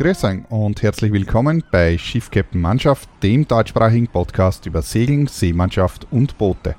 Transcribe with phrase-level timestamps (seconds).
[0.00, 6.06] Grüß euch und herzlich willkommen bei Schiff Captain Mannschaft, dem deutschsprachigen Podcast über Segeln, Seemannschaft
[6.10, 6.74] und Boote.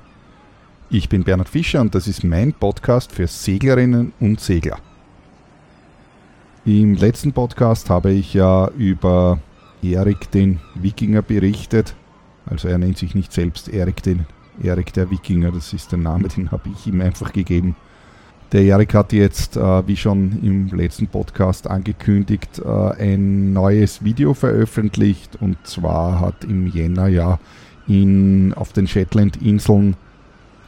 [0.90, 4.80] Ich bin Bernhard Fischer und das ist mein Podcast für Seglerinnen und Segler.
[6.64, 9.38] Im letzten Podcast habe ich ja über
[9.84, 11.94] Erik den Wikinger berichtet.
[12.44, 14.26] Also er nennt sich nicht selbst Erik den
[14.60, 17.76] Erik der Wikinger, das ist der Name, den habe ich ihm einfach gegeben.
[18.52, 24.34] Der Erik hat jetzt, äh, wie schon im letzten Podcast angekündigt, äh, ein neues Video
[24.34, 27.38] veröffentlicht und zwar hat im Jänner ja
[27.88, 29.96] in, auf den Shetland-Inseln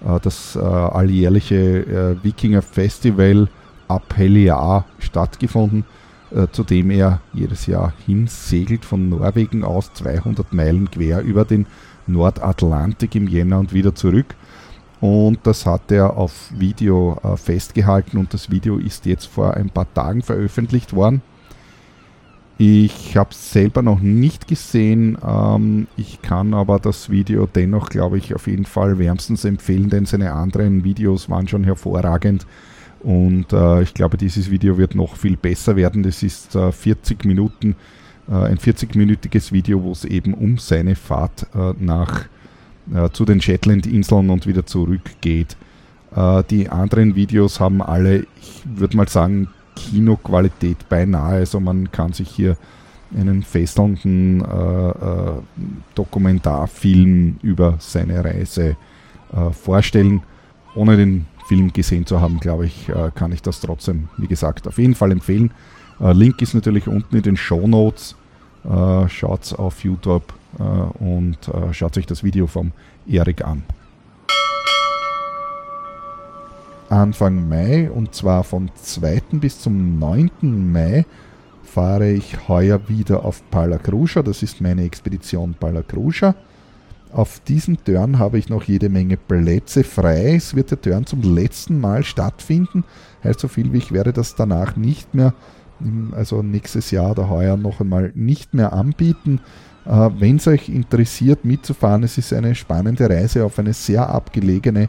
[0.02, 3.48] äh, das äh, alljährliche äh, Wikinger Festival
[3.86, 5.84] ab Heliar stattgefunden,
[6.52, 11.66] zu dem er jedes Jahr hinsegelt von Norwegen aus 200 Meilen quer über den
[12.06, 14.34] Nordatlantik im Jänner und wieder zurück.
[15.04, 19.68] Und das hat er auf Video äh, festgehalten und das Video ist jetzt vor ein
[19.68, 21.20] paar Tagen veröffentlicht worden.
[22.56, 25.18] Ich habe es selber noch nicht gesehen.
[25.22, 30.06] Ähm, ich kann aber das Video dennoch, glaube ich, auf jeden Fall wärmstens empfehlen, denn
[30.06, 32.46] seine anderen Videos waren schon hervorragend.
[33.00, 36.02] Und äh, ich glaube, dieses Video wird noch viel besser werden.
[36.02, 37.76] Das ist äh, 40 Minuten,
[38.26, 42.24] äh, ein 40-minütiges Video, wo es eben um seine Fahrt äh, nach
[42.92, 45.56] äh, zu den Shetland-Inseln und wieder zurückgeht.
[46.14, 51.36] Äh, die anderen Videos haben alle, ich würde mal sagen, Kinoqualität beinahe.
[51.36, 52.56] Also man kann sich hier
[53.16, 55.32] einen fesselnden äh, äh,
[55.94, 58.76] Dokumentarfilm über seine Reise
[59.32, 60.22] äh, vorstellen.
[60.74, 64.78] Ohne den Film gesehen zu haben, glaube ich, kann ich das trotzdem, wie gesagt, auf
[64.78, 65.52] jeden Fall empfehlen.
[66.00, 68.16] Link ist natürlich unten in den Show Notes.
[69.08, 70.32] Schaut auf YouTube
[70.62, 72.72] und äh, schaut sich das Video vom
[73.06, 73.64] Erik an.
[76.88, 79.22] Anfang Mai und zwar vom 2.
[79.32, 80.30] bis zum 9.
[80.72, 81.06] Mai
[81.62, 84.22] fahre ich heuer wieder auf Palacruja.
[84.22, 86.34] Das ist meine Expedition Palacruja.
[87.12, 90.34] Auf diesem Turn habe ich noch jede Menge Plätze frei.
[90.34, 92.84] Es wird der Turn zum letzten Mal stattfinden.
[93.22, 95.32] Heißt so viel wie ich werde das danach nicht mehr,
[96.12, 99.40] also nächstes Jahr oder heuer noch einmal nicht mehr anbieten.
[99.86, 104.88] Äh, Wenn es euch interessiert mitzufahren, es ist eine spannende Reise auf eine sehr abgelegene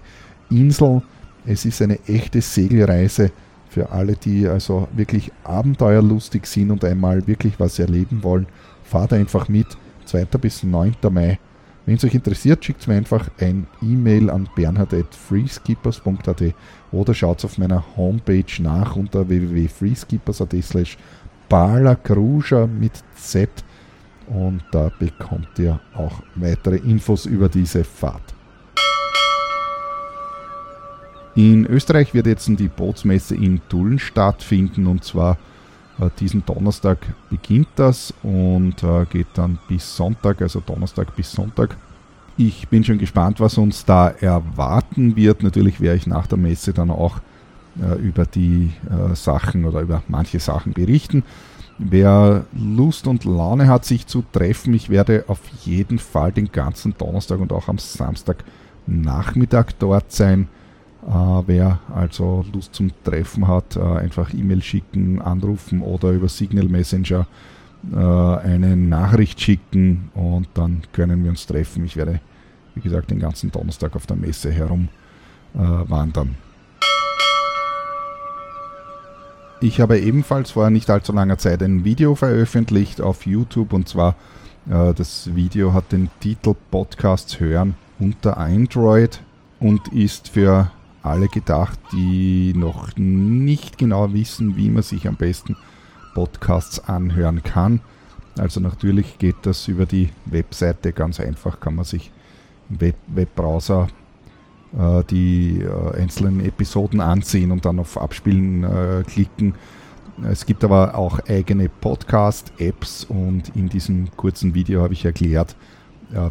[0.50, 1.02] Insel.
[1.46, 3.32] Es ist eine echte Segelreise
[3.70, 8.48] für alle, die also wirklich abenteuerlustig sind und einmal wirklich was erleben wollen.
[8.84, 9.68] Fahrt einfach mit,
[10.06, 10.26] 2.
[10.40, 10.96] bis 9.
[11.12, 11.40] Mai.
[11.86, 16.56] Wenn es euch interessiert, schickt mir einfach ein E-Mail an bernhard.freeskippers.at
[16.92, 20.98] oder schaut auf meiner Homepage nach unter www.freeskippers.at slash
[22.80, 23.50] mit Z
[24.28, 28.34] und da bekommt ihr auch weitere Infos über diese Fahrt.
[31.36, 35.38] In Österreich wird jetzt die Bootsmesse in Tulln stattfinden und zwar
[36.00, 37.00] äh, diesen Donnerstag
[37.30, 41.78] beginnt das und äh, geht dann bis Sonntag, also Donnerstag bis Sonntag.
[42.38, 45.44] Ich bin schon gespannt, was uns da erwarten wird.
[45.44, 47.20] Natürlich werde ich nach der Messe dann auch
[47.82, 48.72] äh, über die
[49.14, 51.24] Sachen oder über manche Sachen berichten.
[51.78, 56.96] Wer Lust und Laune hat, sich zu treffen, ich werde auf jeden Fall den ganzen
[56.98, 58.46] Donnerstag und auch am Samstag
[58.88, 60.48] Nachmittag dort sein.
[61.06, 61.12] Äh,
[61.46, 67.28] wer also Lust zum Treffen hat, äh, einfach E-Mail schicken, anrufen oder über Signal Messenger
[67.92, 71.86] äh, eine Nachricht schicken und dann können wir uns treffen.
[71.86, 72.22] Ich werde,
[72.74, 74.88] wie gesagt, den ganzen Donnerstag auf der Messe herum
[75.54, 76.36] äh, wandern.
[79.62, 84.16] Ich habe ebenfalls vor nicht allzu langer Zeit ein Video veröffentlicht auf YouTube und zwar
[84.70, 89.22] äh, das Video hat den Titel Podcasts hören unter Android
[89.60, 90.72] und ist für
[91.04, 95.56] alle gedacht, die noch nicht genau wissen, wie man sich am besten
[96.14, 97.80] Podcasts anhören kann.
[98.38, 102.12] Also natürlich geht das über die Webseite ganz einfach, kann man sich
[102.70, 103.88] im Web Webbrowser
[104.78, 109.56] äh, die äh, einzelnen Episoden ansehen und dann auf Abspielen äh, klicken.
[110.30, 115.58] Es gibt aber auch eigene Podcast-Apps und in diesem kurzen Video habe ich erklärt,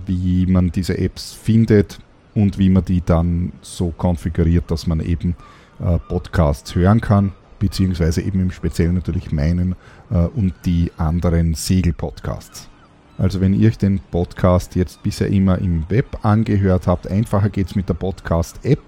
[0.07, 1.99] wie man diese Apps findet
[2.35, 5.37] und wie man die dann so konfiguriert, dass man eben
[6.09, 9.75] Podcasts hören kann, beziehungsweise eben im Speziellen natürlich meinen
[10.35, 12.71] und die anderen Segel-Podcasts.
[13.17, 17.77] Also wenn ihr den Podcast jetzt bisher immer im Web angehört habt, einfacher geht es
[17.77, 18.81] mit der Podcast-App.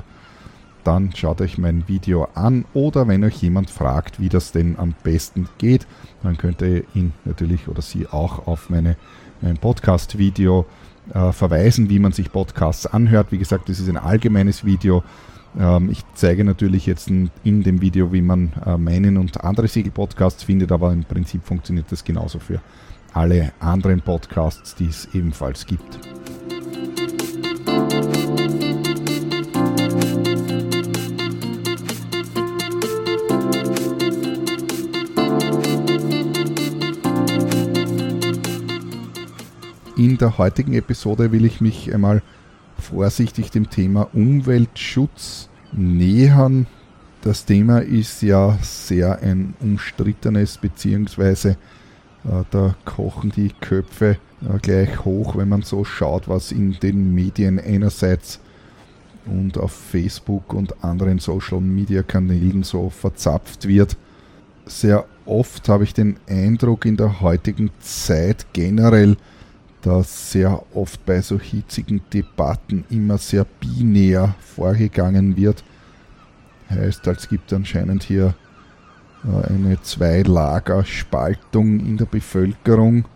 [0.82, 4.94] Dann schaut euch mein Video an oder wenn euch jemand fragt, wie das denn am
[5.02, 5.86] besten geht,
[6.22, 8.96] dann könnt ihr ihn natürlich oder sie auch auf meine,
[9.40, 10.66] mein Podcast-Video
[11.12, 13.28] äh, verweisen, wie man sich Podcasts anhört.
[13.30, 15.02] Wie gesagt, das ist ein allgemeines Video.
[15.58, 20.42] Ähm, ich zeige natürlich jetzt in, dem Video, wie man äh, meinen und andere Segel-Podcasts
[20.42, 22.60] findet, aber im Prinzip funktioniert das genauso für
[23.16, 25.98] alle anderen Podcasts, die es ebenfalls gibt.
[39.96, 42.20] In der heutigen Episode will ich mich einmal
[42.78, 46.66] vorsichtig dem Thema Umweltschutz nähern.
[47.22, 51.54] Das Thema ist ja sehr ein umstrittenes, äh,
[52.50, 57.58] da kochen die Köpfe äh, gleich hoch, wenn man so schaut, was in den Medien
[57.58, 58.40] einerseits
[59.26, 63.96] und auf Facebook und anderen Social-Media-Kanälen so verzapft wird.
[64.66, 69.16] Sehr oft habe ich den Eindruck in der heutigen Zeit generell,
[69.82, 75.62] dass sehr oft bei so hitzigen Debatten immer sehr binär vorgegangen wird.
[76.70, 78.45] Heißt, es gibt anscheinend hier äh,
[79.26, 83.06] eine Zwei-Lager-Spaltung in der Bevölkerung.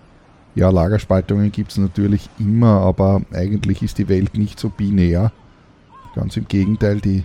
[0.55, 5.33] Ja, Lagerspaltungen gibt es natürlich immer, aber eigentlich ist die Welt nicht so binär.
[6.15, 7.25] Ganz im Gegenteil, die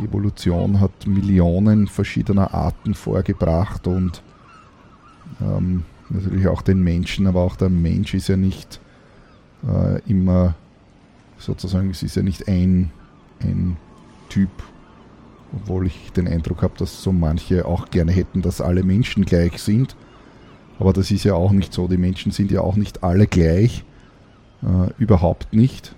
[0.00, 4.22] Evolution hat Millionen verschiedener Arten vorgebracht und
[5.40, 8.80] ähm, natürlich auch den Menschen, aber auch der Mensch ist ja nicht
[9.66, 10.54] äh, immer
[11.38, 12.90] sozusagen, es ist ja nicht ein,
[13.40, 13.76] ein
[14.28, 14.50] Typ,
[15.54, 19.58] obwohl ich den Eindruck habe, dass so manche auch gerne hätten, dass alle Menschen gleich
[19.58, 19.96] sind.
[20.78, 21.88] Aber das ist ja auch nicht so.
[21.88, 23.84] Die Menschen sind ja auch nicht alle gleich.
[24.62, 25.94] Äh, überhaupt nicht.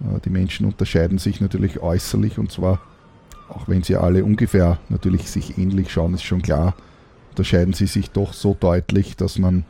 [0.00, 2.80] Äh, die Menschen unterscheiden sich natürlich äußerlich und zwar,
[3.48, 6.74] auch wenn sie alle ungefähr natürlich sich ähnlich schauen, ist schon klar,
[7.30, 9.64] unterscheiden sie sich doch so deutlich, dass man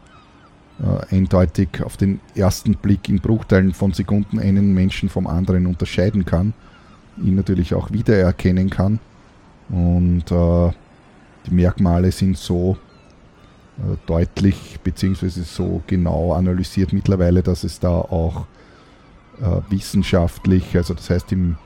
[0.78, 6.24] äh, eindeutig auf den ersten Blick in Bruchteilen von Sekunden einen Menschen vom anderen unterscheiden
[6.24, 6.52] kann,
[7.22, 8.98] ihn natürlich auch wiedererkennen kann.
[9.68, 10.70] Und äh,
[11.46, 12.76] die Merkmale sind so
[13.78, 15.28] äh, deutlich bzw.
[15.28, 18.46] so genau analysiert mittlerweile, dass es da auch
[19.40, 21.56] äh, wissenschaftlich, also das heißt im,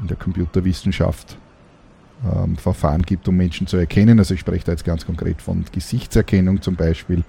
[0.00, 1.36] in der Computerwissenschaft,
[2.24, 4.18] ähm, Verfahren gibt, um Menschen zu erkennen.
[4.18, 7.24] Also ich spreche da jetzt ganz konkret von Gesichtserkennung zum Beispiel.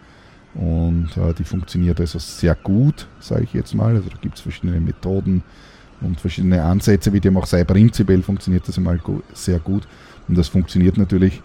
[0.53, 3.95] Und äh, die funktioniert also sehr gut, sage ich jetzt mal.
[3.95, 5.43] Also da gibt es verschiedene Methoden
[6.03, 7.63] und verschiedene Ansätze, wie dem auch sei.
[7.63, 8.99] Prinzipiell funktioniert das einmal
[9.33, 9.87] sehr gut.
[10.27, 11.41] Und das funktioniert natürlich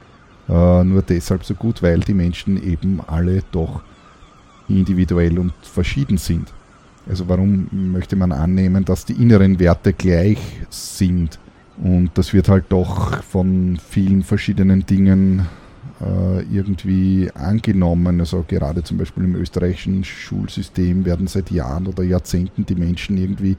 [0.49, 3.83] äh, nur deshalb so gut, weil die Menschen eben alle doch
[4.69, 6.53] individuell und verschieden sind.
[7.09, 10.39] Also warum möchte man annehmen, dass die inneren Werte gleich
[10.69, 11.39] sind?
[11.83, 15.47] Und das wird halt doch von vielen verschiedenen Dingen
[16.01, 18.21] äh, irgendwie angenommen.
[18.21, 23.57] Also gerade zum Beispiel im österreichischen Schulsystem werden seit Jahren oder Jahrzehnten die Menschen irgendwie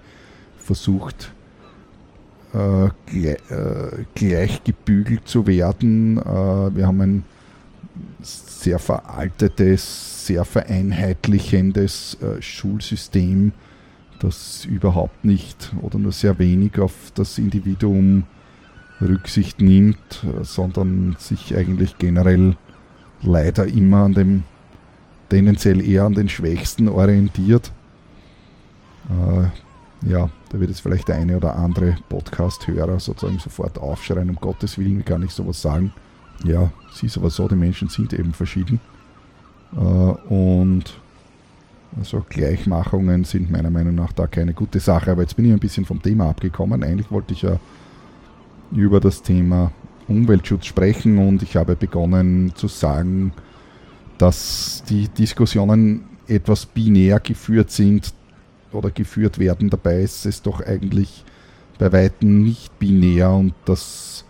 [0.69, 1.31] versucht,
[2.53, 6.19] äh, gleich, äh, gleich, gebügelt zu werden.
[6.19, 7.23] Äh, wir haben ein
[8.21, 13.51] sehr veraltetes, sehr vereinheitlichendes äh, Schulsystem
[14.19, 18.25] das überhaupt nicht oder nur sehr wenig auf das Individuum
[19.01, 22.57] Rücksicht nimmt, sondern sich eigentlich generell
[23.21, 24.43] leider immer an dem,
[25.29, 27.71] tendenziell eher an den Schwächsten orientiert.
[29.09, 34.35] Äh, ja, da wird jetzt vielleicht der eine oder andere Podcast-Hörer sozusagen sofort aufschreien, um
[34.35, 35.93] Gottes Willen, wie kann ich sowas sagen?
[36.43, 38.79] Ja, es ist aber so, die Menschen sind eben verschieden.
[39.75, 40.85] Äh, und
[41.97, 45.11] also Gleichmachungen sind meiner Meinung nach da keine gute Sache.
[45.11, 46.83] Aber jetzt bin ich ein bisschen vom Thema abgekommen.
[46.83, 47.59] Eigentlich wollte ich ja
[48.71, 49.71] über das Thema
[50.07, 53.33] Umweltschutz sprechen und ich habe begonnen zu sagen,
[54.17, 58.13] dass die Diskussionen etwas binär geführt sind
[58.71, 59.69] oder geführt werden.
[59.69, 61.23] Dabei ist es doch eigentlich
[61.77, 64.25] bei weitem nicht binär und das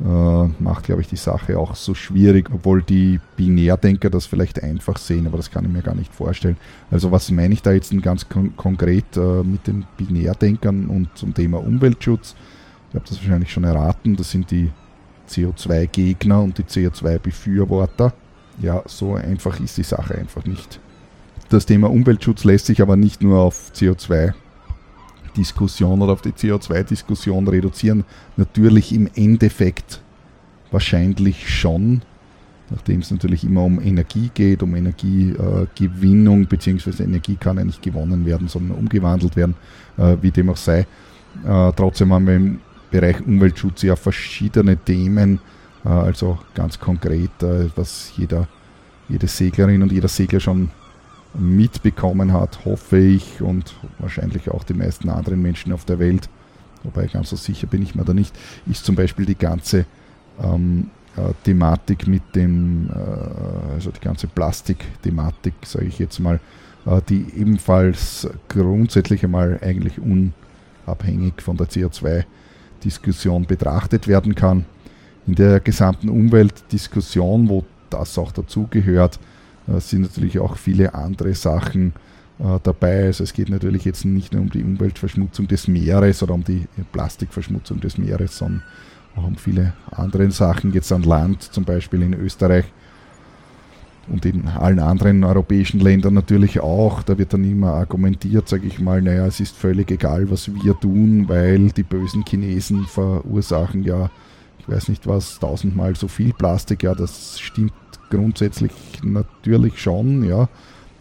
[0.00, 4.98] äh, macht, glaube ich, die Sache auch so schwierig, obwohl die Binärdenker das vielleicht einfach
[4.98, 6.58] sehen, aber das kann ich mir gar nicht vorstellen.
[6.90, 11.32] Also was meine ich da jetzt ganz kon konkret äh, mit den Binärdenkern und zum
[11.32, 12.34] Thema Umweltschutz?
[12.90, 14.70] Ich habe das wahrscheinlich schon erraten, das sind die
[15.28, 18.12] CO2-Gegner und die CO2-Befürworter.
[18.60, 20.78] Ja, so einfach ist die Sache einfach nicht.
[21.48, 24.34] Das Thema Umweltschutz lässt sich aber nicht nur auf CO2
[25.36, 28.04] Diskussion oder auf die CO2-Diskussion reduzieren?
[28.36, 30.00] Natürlich im Endeffekt
[30.72, 32.02] wahrscheinlich schon,
[32.70, 37.80] nachdem es natürlich immer um Energie geht, um Energiegewinnung, äh, beziehungsweise Energie kann ja nicht
[37.80, 39.54] gewonnen werden, sondern umgewandelt werden,
[39.98, 40.80] äh, wie dem auch sei.
[41.44, 42.60] Äh, trotzdem haben wir im
[42.90, 45.38] Bereich Umweltschutz ja verschiedene Themen,
[45.84, 48.48] äh, also ganz konkret, äh, was jeder,
[49.08, 50.70] jede Seglerin und jeder Segler schon
[51.38, 56.28] mitbekommen hat, hoffe ich, und wahrscheinlich auch die meisten anderen Menschen auf der Welt,
[56.82, 58.34] wobei ganz so sicher bin ich mir da nicht,
[58.66, 59.86] ist zum Beispiel die ganze
[60.42, 66.40] ähm, äh, Thematik mit dem, äh, also die ganze Plastik-Thematik, sage ich jetzt mal,
[66.86, 74.66] äh, die ebenfalls grundsätzlich einmal eigentlich unabhängig von der CO2-Diskussion betrachtet werden kann.
[75.26, 79.18] In der gesamten Umweltdiskussion, wo das auch dazugehört,
[79.78, 81.92] sind natürlich auch viele andere Sachen
[82.38, 83.06] äh, dabei.
[83.06, 86.66] Also es geht natürlich jetzt nicht nur um die Umweltverschmutzung des Meeres oder um die
[86.92, 88.62] Plastikverschmutzung des Meeres, sondern
[89.16, 92.66] auch um viele andere Sachen, jetzt an Land, zum Beispiel in Österreich
[94.08, 97.02] und in allen anderen europäischen Ländern natürlich auch.
[97.02, 100.78] Da wird dann immer argumentiert, sage ich mal, naja, es ist völlig egal, was wir
[100.78, 104.10] tun, weil die bösen Chinesen verursachen ja,
[104.58, 106.82] ich weiß nicht was, tausendmal so viel Plastik.
[106.82, 107.72] Ja, das stimmt
[108.10, 108.72] grundsätzlich
[109.02, 110.48] natürlich schon, ja.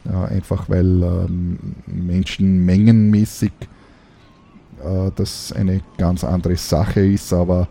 [0.05, 1.57] einfach weil ähm,
[1.87, 3.51] Menschen mengenmäßig
[4.83, 7.67] äh, das eine ganz andere Sache ist, aber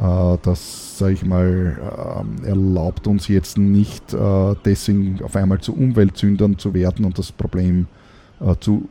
[0.00, 1.76] äh, das, sage ich mal,
[2.42, 7.32] äh, erlaubt uns jetzt nicht äh, deswegen auf einmal zu Umweltsündern zu werden und das
[7.32, 7.86] Problem
[8.40, 8.88] äh, zu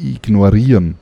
[0.00, 0.96] ignorieren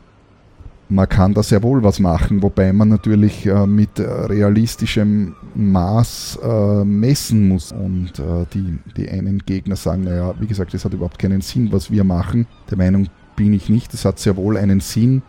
[0.89, 6.85] man kann da sehr wohl was machen, wobei man natürlich äh, mit realistischem Maß äh,
[6.85, 7.73] messen muss.
[7.73, 11.73] Und äh, die, die einen Gegner sagen, naja, wie gesagt, es hat überhaupt keinen Sinn,
[11.73, 12.47] was wir machen.
[12.71, 13.95] Der Meinung bin ich nicht.
[13.95, 15.23] Es hat sehr wohl einen Sinn,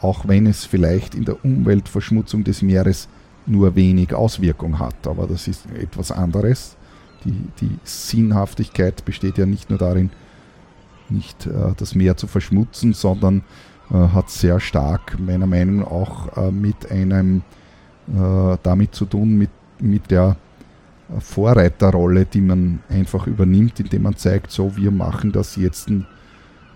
[0.00, 3.08] auch wenn es vielleicht in der Umweltverschmutzung des Meeres
[3.46, 5.06] nur wenig Auswirkung hat.
[5.06, 6.76] Aber das ist etwas anderes.
[7.24, 10.10] Die, die Sinnhaftigkeit besteht ja nicht nur darin,
[11.08, 13.42] nicht äh, das Meer zu verschmutzen, sondern äh,
[13.90, 17.42] hat sehr stark meiner Meinung nach auch äh, mit einem
[18.08, 19.50] äh, damit zu tun, mit,
[19.80, 20.36] mit der
[21.20, 25.88] Vorreiterrolle, die man einfach übernimmt, indem man zeigt, so wir machen das jetzt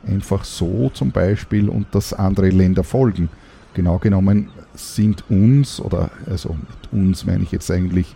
[0.06, 3.28] einfach so zum Beispiel und dass andere Länder folgen.
[3.74, 8.14] Genau genommen sind uns, oder also mit uns meine ich jetzt eigentlich,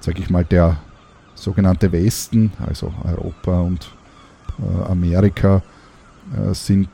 [0.00, 0.76] sage ich mal, der
[1.34, 3.90] sogenannte Westen, also Europa und
[4.58, 5.62] äh, Amerika,
[6.36, 6.88] äh, sind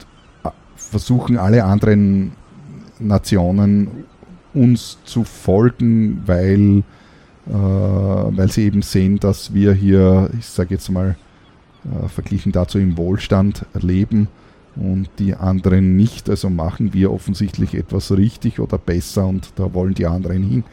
[0.79, 2.33] versuchen alle anderen
[2.99, 3.89] Nationen
[4.55, 6.83] uns zu folgen, weil,
[7.47, 11.17] äh, weil sie eben sehen, dass wir hier, ich sage jetzt mal,
[11.85, 14.29] äh, verglichen dazu im Wohlstand leben
[14.77, 16.31] und die anderen nicht.
[16.31, 20.65] Also machen wir offensichtlich etwas richtig oder besser und da wollen die anderen hin.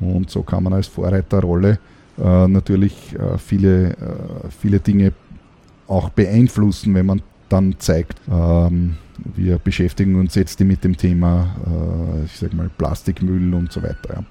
[0.00, 1.78] Und so kann man als Vorreiterrolle
[2.18, 3.94] äh, natürlich äh, viele, äh,
[4.60, 5.12] viele Dinge
[5.86, 8.96] auch beeinflussen, wenn man dann zeigt, ähm,
[9.34, 14.14] wir beschäftigen uns jetzt mit dem Thema, äh, ich sag mal, Plastikmüll und so weiter.
[14.14, 14.24] Ja.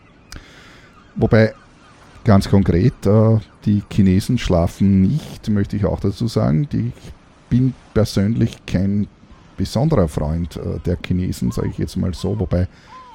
[1.15, 1.53] Wobei
[2.23, 6.67] ganz konkret, äh, die Chinesen schlafen nicht, möchte ich auch dazu sagen.
[6.71, 7.11] Die, ich
[7.49, 9.07] bin persönlich kein
[9.57, 12.67] besonderer Freund äh, der Chinesen, sage ich jetzt mal so, wobei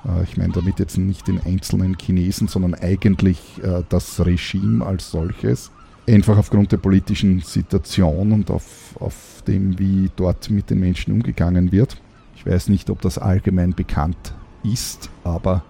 [0.04, 5.11] äh, ich meine damit jetzt nicht den einzelnen Chinesen, sondern eigentlich äh, das Regime als
[5.11, 5.71] solches
[6.09, 11.73] einfach aufgrund der politischen Situation und auf, auf dem, wie dort mit den Menschen umgegangen
[11.73, 11.97] wird.
[12.37, 15.62] Ich weiß nicht, ob das allgemein bekannt ist, aber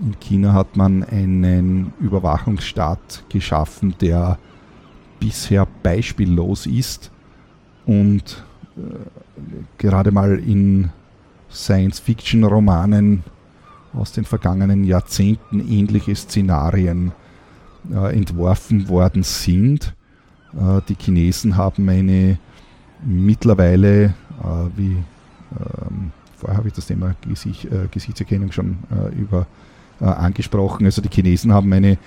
[0.00, 4.38] in China hat man einen Überwachungsstaat geschaffen, der
[5.20, 7.10] bisher beispiellos ist
[7.86, 8.44] und
[8.76, 8.80] äh,
[9.78, 10.90] gerade mal in
[11.50, 13.22] Science-Fiction-Romanen
[13.94, 17.12] aus den vergangenen Jahrzehnten ähnliche Szenarien
[17.90, 19.94] äh, entworfen worden sind.
[20.54, 22.38] Äh, die Chinesen haben eine
[23.04, 24.12] mittlerweile, äh,
[24.76, 24.96] wie
[25.58, 29.46] ähm, vorher habe ich das Thema Gesicht, äh, Gesichtserkennung schon äh, über
[30.00, 31.98] äh, angesprochen, also die Chinesen haben eine,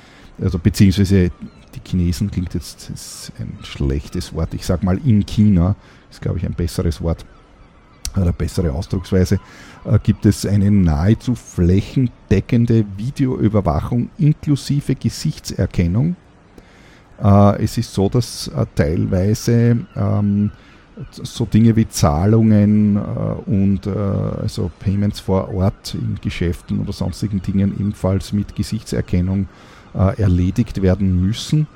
[0.42, 1.32] also beziehungsweise
[1.76, 5.76] die Chinesen klingt jetzt ist ein schlechtes Wort, ich sage mal in China,
[6.10, 7.26] ist glaube ich ein besseres Wort
[8.18, 9.40] oder bessere Ausdrucksweise,
[9.86, 16.16] äh, gibt es eine nahezu flächendeckende Videoüberwachung inklusive Gesichtserkennung.
[17.24, 20.52] Äh, es ist so, dass äh, teilweise ähm,
[21.12, 28.32] so Dinge wie Zahlungen und also Payments vor Ort in Geschäften oder sonstigen Dingen ebenfalls
[28.32, 29.50] mit Gesichtserkennung
[29.94, 31.68] erledigt werden müssen.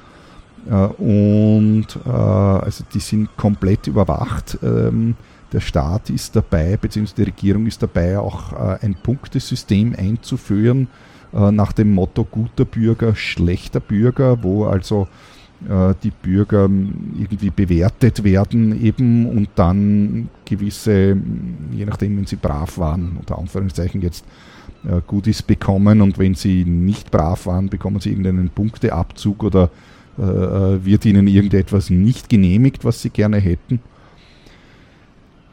[0.70, 4.58] und also die sind komplett überwacht.
[5.52, 10.88] Der Staat ist dabei, beziehungsweise die Regierung ist dabei, auch äh, ein Punktesystem einzuführen
[11.34, 15.08] äh, nach dem Motto guter Bürger, schlechter Bürger, wo also
[15.68, 21.18] äh, die Bürger ähm, irgendwie bewertet werden eben und dann gewisse,
[21.72, 24.26] je nachdem, wenn sie brav waren, unter Anführungszeichen jetzt,
[25.08, 29.70] Goodies bekommen und wenn sie nicht brav waren, bekommen sie irgendeinen Punkteabzug oder
[30.16, 33.82] wird ihnen irgendetwas nicht genehmigt, was sie gerne hätten.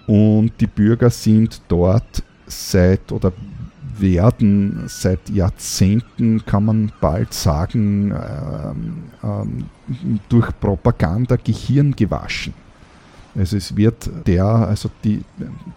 [0.06, 3.32] Und die Bürger sind dort seit oder
[3.98, 12.54] werden seit Jahrzehnten, kann man bald sagen, ähm, ähm, durch Propaganda Gehirn gewaschen.
[13.34, 15.22] Also es wird der, also die,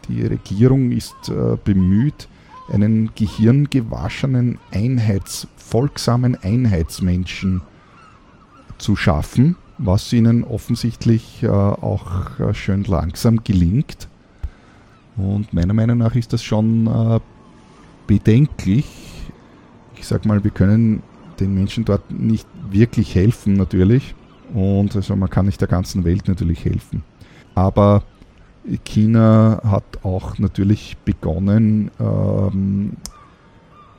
[0.08, 2.28] die Regierung ist äh, bemüht,
[2.72, 7.62] einen gehirngewaschenen, Einheits, folgsamen Einheitsmenschen
[8.78, 14.08] zu schaffen, was ihnen offensichtlich äh, auch äh, schön langsam gelingt.
[15.20, 17.20] Und meiner Meinung nach ist das schon äh,
[18.08, 18.86] bedenklich.
[19.96, 21.04] Ich sag mal, wir können
[21.40, 24.16] den Menschen dort nicht wirklich helfen, natürlich.
[24.54, 27.04] Und also man kann nicht der ganzen Welt natürlich helfen.
[27.54, 28.04] Aber
[28.86, 32.98] China hat auch natürlich begonnen, ähm,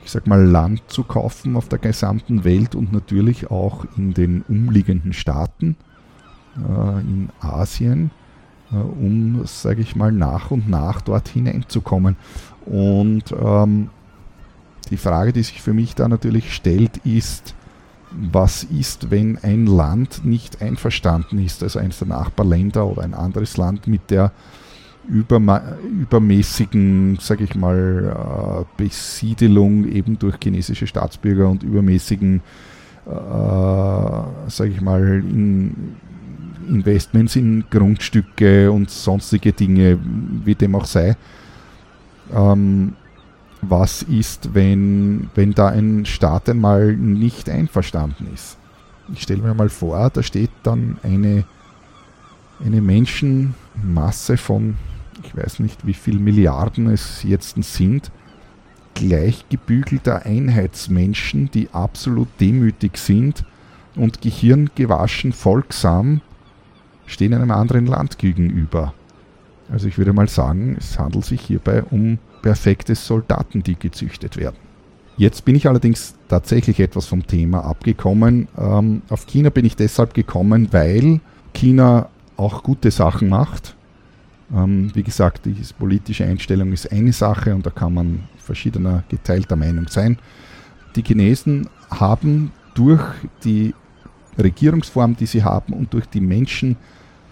[0.03, 4.41] ich sag mal, Land zu kaufen auf der gesamten Welt und natürlich auch in den
[4.47, 5.75] umliegenden Staaten
[6.57, 8.11] äh, in Asien,
[8.71, 12.15] um, sage ich mal, nach und nach dort hineinzukommen.
[12.65, 13.89] Und ähm,
[14.89, 17.55] die Frage, die sich für mich da natürlich stellt, ist,
[18.11, 23.55] was ist, wenn ein Land nicht einverstanden ist, also eines der Nachbarländer oder ein anderes
[23.57, 24.31] Land mit der
[25.07, 32.41] übermäßigen, sage ich mal, äh, Besiedelung eben durch chinesische Staatsbürger und übermäßigen,
[33.07, 35.95] äh, sage ich mal, in
[36.69, 39.99] Investments in Grundstücke und sonstige Dinge,
[40.45, 41.15] wie dem auch sei.
[42.33, 42.93] Ähm,
[43.61, 48.57] was ist, wenn, wenn da ein Staat einmal nicht einverstanden ist?
[49.13, 51.43] Ich stelle mir mal vor, da steht dann eine,
[52.63, 54.77] eine Menschenmasse von
[55.23, 58.11] ich weiß nicht, wie viele Milliarden es jetzt sind,
[58.93, 63.45] gleichgebügelter Einheitsmenschen, die absolut demütig sind
[63.95, 66.21] und gehirngewaschen folgsam
[67.05, 68.93] stehen einem anderen Land gegenüber.
[69.71, 74.57] Also ich würde mal sagen, es handelt sich hierbei um perfekte Soldaten, die gezüchtet werden.
[75.17, 78.47] Jetzt bin ich allerdings tatsächlich etwas vom Thema abgekommen.
[78.57, 81.19] Ähm, auf China bin ich deshalb gekommen, weil
[81.53, 83.75] China auch gute Sachen macht.
[84.53, 89.55] Ähm, wie gesagt, die politische Einstellung ist eine Sache und da kann man verschiedener geteilter
[89.55, 90.17] Meinung sein.
[90.95, 93.03] Die Chinesen haben durch
[93.43, 93.73] die
[94.41, 96.77] Regierungsform, die sie haben und durch die Menschen,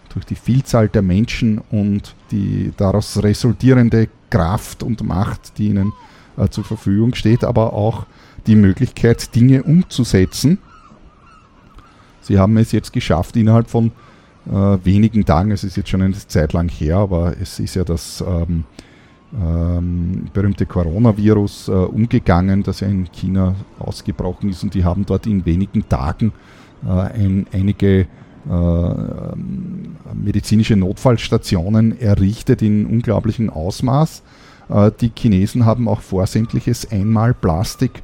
[0.10, 5.94] durch die Vielzahl der Menschen und die daraus resultierende Kraft und Macht, die ihnen
[6.38, 8.06] äh, zur Verfügung steht, aber auch
[8.48, 10.60] die Möglichkeit, Dinge umzusetzen.
[12.22, 13.92] Sie haben es jetzt geschafft, innerhalb von
[14.48, 14.52] äh,
[14.84, 18.24] wenigen Tagen, es ist jetzt schon eine Zeit lang her, aber es ist ja das
[18.26, 18.64] ähm,
[19.34, 25.28] ähm, berühmte Coronavirus äh, umgegangen, das ja in China ausgebrochen ist und die haben dort
[25.28, 26.32] in wenigen Tagen
[26.84, 28.08] äh, ein, einige
[30.14, 34.24] medizinische Notfallstationen errichtet in unglaublichem Ausmaß.
[34.70, 38.04] Äh, die Chinesen haben auch vor sämtliches Einmalplastik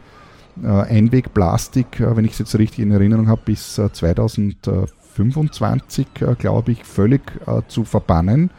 [0.63, 6.83] Einwegplastik, wenn ich es jetzt richtig in Erinnerung habe, bis 2004 25, äh, glaube ich,
[6.83, 8.51] völlig äh, zu verbannen.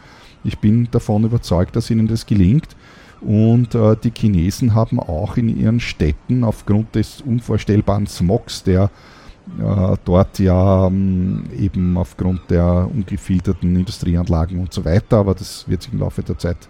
[0.44, 2.76] Ich bin davon überzeugt, dass ihnen das gelingt.
[3.20, 8.90] Und äh, die Chinesen haben auch in ihren Städten aufgrund des unvorstellbaren Smogs, der
[9.58, 15.82] äh, dort ja ähm, eben aufgrund der ungefilterten Industrieanlagen und so weiter, aber das wird
[15.82, 16.68] sich im Laufe der Zeit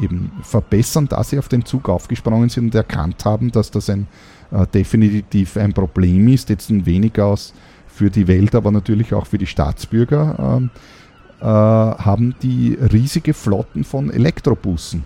[0.00, 4.06] eben verbessern, da sie auf den Zug aufgesprungen sind und erkannt haben, dass das ein
[4.50, 7.54] äh, definitiv ein Problem ist, jetzt weniger aus
[7.86, 10.70] für die Welt, aber natürlich auch für die Staatsbürger, ähm,
[11.40, 15.04] äh, haben die riesige Flotten von Elektrobussen.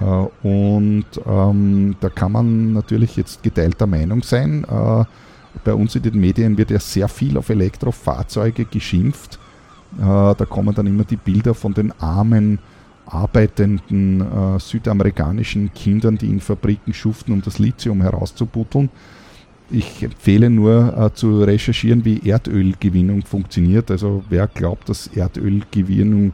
[0.00, 0.04] Äh,
[0.46, 4.64] und ähm, da kann man natürlich jetzt geteilter Meinung sein.
[4.64, 5.04] Äh,
[5.64, 9.38] bei uns in den Medien wird ja sehr viel auf Elektrofahrzeuge geschimpft.
[9.96, 12.58] Äh, da kommen dann immer die Bilder von den armen,
[13.06, 18.90] arbeitenden äh, südamerikanischen Kindern, die in Fabriken schuften, um das Lithium herauszubutteln.
[19.70, 23.90] Ich empfehle nur äh, zu recherchieren, wie Erdölgewinnung funktioniert.
[23.90, 26.32] Also wer glaubt, dass Erdölgewinnung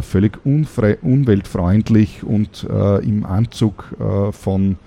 [0.00, 2.66] völlig umweltfreundlich und
[3.02, 3.94] im Anzug
[4.30, 4.78] von,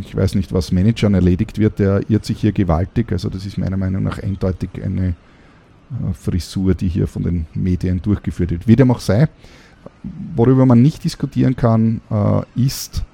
[0.00, 3.10] ich weiß nicht, was Managern erledigt wird, der irrt sich hier gewaltig.
[3.10, 5.14] Also das ist meiner Meinung nach eindeutig eine
[5.90, 8.66] äh, Frisur, die hier von den Medien durchgeführt wird.
[8.66, 9.28] Wie dem auch sei,
[10.34, 13.04] worüber man nicht diskutieren kann, äh, ist,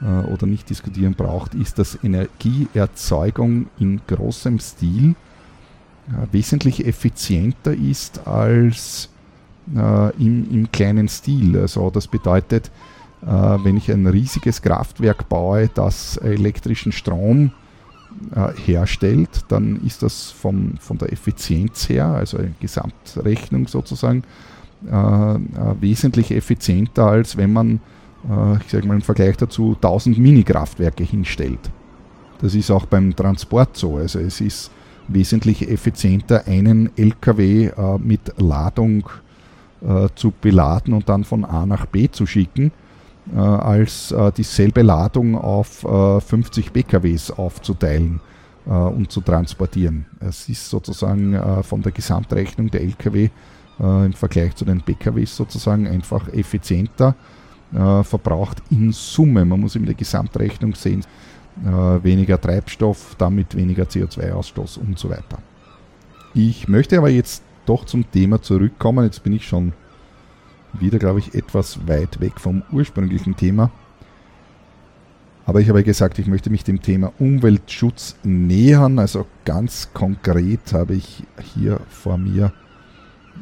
[0.00, 5.14] äh, oder nicht diskutieren braucht, ist, dass Energieerzeugung in großem Stil
[6.32, 9.08] wesentlich effizienter ist als
[9.72, 11.56] im, im, kleinen Stil.
[11.56, 12.72] Also das bedeutet,
[13.24, 17.52] wenn ich ein riesiges Kraftwerk baue, das elektrischen Strom
[18.34, 24.24] äh, herstellt, dann ist das vom, von der Effizienz her, also eine Gesamtrechnung sozusagen,
[24.86, 24.92] äh,
[25.80, 27.80] wesentlich effizienter, als wenn man
[28.28, 31.70] äh, ich sage mal im Vergleich dazu, 1000 Mini-Kraftwerke hinstellt.
[32.40, 33.96] Das ist auch beim Transport so.
[33.96, 34.70] Also es ist
[35.08, 39.08] wesentlich effizienter, einen LKW äh, mit Ladung
[39.80, 42.72] äh, zu beladen und dann von A nach B zu schicken,
[43.34, 45.86] äh, als äh, dieselbe Ladung auf
[46.26, 48.20] 50 äh, PKWs aufzuteilen
[48.66, 50.06] äh, und zu transportieren.
[50.20, 53.30] Es ist sozusagen von der Gesamtrechnung der LKW
[53.78, 57.16] im Vergleich zu den PKWs sozusagen einfach effizienter
[57.70, 59.44] verbraucht in Summe.
[59.46, 61.02] Man muss in der Gesamtrechnung sehen,
[61.64, 65.38] äh, weniger Treibstoff, damit weniger CO2-Ausstoß und so weiter.
[66.34, 69.04] Ich möchte aber jetzt doch zum Thema zurückkommen.
[69.04, 69.72] Jetzt bin ich schon
[70.72, 73.70] wieder, glaube ich, etwas weit weg vom ursprünglichen Thema.
[75.44, 78.98] Aber ich habe gesagt, ich möchte mich dem Thema Umweltschutz nähern.
[78.98, 82.52] Also ganz konkret habe ich hier vor mir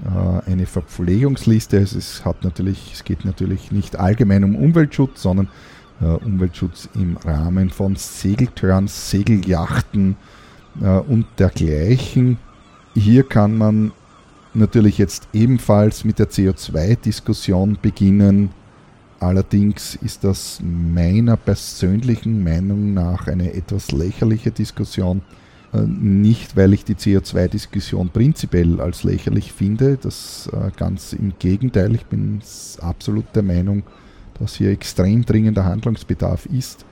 [0.05, 1.77] äh, eine Verpflegungsliste.
[1.77, 5.49] Es, hat natürlich, es geht natürlich nicht allgemein um Umweltschutz, sondern
[6.01, 10.17] äh, Umweltschutz im Rahmen von Segeltörns, Segeljachten
[10.81, 12.39] äh, und dergleichen.
[12.95, 13.93] Hier kann man
[14.55, 18.51] natürlich jetzt ebenfalls mit der CO2-Diskussion beginnen.
[19.19, 25.23] Allerdings ist das meiner persönlichen Meinung nach eine etwas lächerliche Diskussion.
[25.73, 31.95] Äh, nicht, weil ich die CO2-Diskussion prinzipiell als lächerlich finde, das ganz im Gegenteil.
[31.95, 32.41] Ich bin
[32.81, 33.83] absolut der Meinung,
[34.39, 36.85] dass hier extrem dringender Handlungsbedarf ist.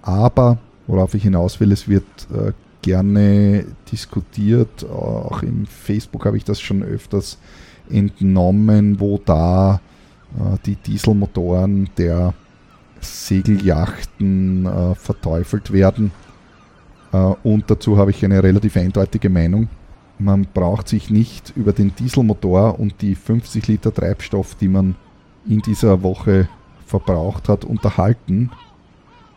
[0.00, 6.44] Aber, worauf ich hinaus will, es wird äh, gerne diskutiert, auch im Facebook habe ich
[6.44, 7.38] das schon öfters
[7.88, 9.80] entnommen, wo da
[10.38, 12.34] äh, die Dieselmotoren der
[13.00, 16.10] Segeljachten äh, verteufelt werden.
[17.12, 19.68] Äh, und dazu habe ich eine relativ eindeutige Meinung.
[20.18, 24.94] Man braucht sich nicht über den Dieselmotor und die 50 Liter Treibstoff, die man
[25.48, 26.48] in dieser Woche
[26.86, 28.50] verbraucht hat, unterhalten,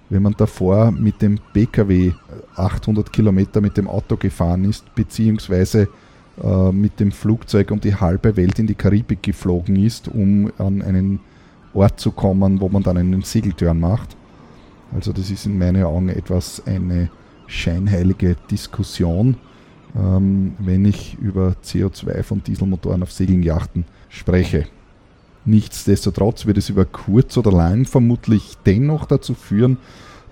[0.09, 2.11] wenn man davor mit dem PKW
[2.55, 5.87] 800 Kilometer mit dem Auto gefahren ist, beziehungsweise
[6.43, 10.81] äh, mit dem Flugzeug um die halbe Welt in die Karibik geflogen ist, um an
[10.81, 11.19] einen
[11.73, 14.15] Ort zu kommen, wo man dann einen Segeltörn macht.
[14.93, 17.09] Also das ist in meinen Augen etwas eine
[17.47, 19.37] scheinheilige Diskussion,
[19.95, 24.65] ähm, wenn ich über CO2 von Dieselmotoren auf Segeljachten spreche.
[25.45, 29.77] Nichtsdestotrotz wird es über kurz oder lang vermutlich dennoch dazu führen,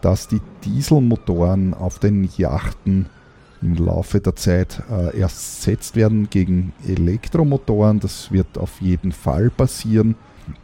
[0.02, 3.08] dass die Dieselmotoren auf den Yachten
[3.62, 8.00] im Laufe der Zeit äh, ersetzt werden gegen Elektromotoren.
[8.00, 10.16] Das wird auf jeden Fall passieren.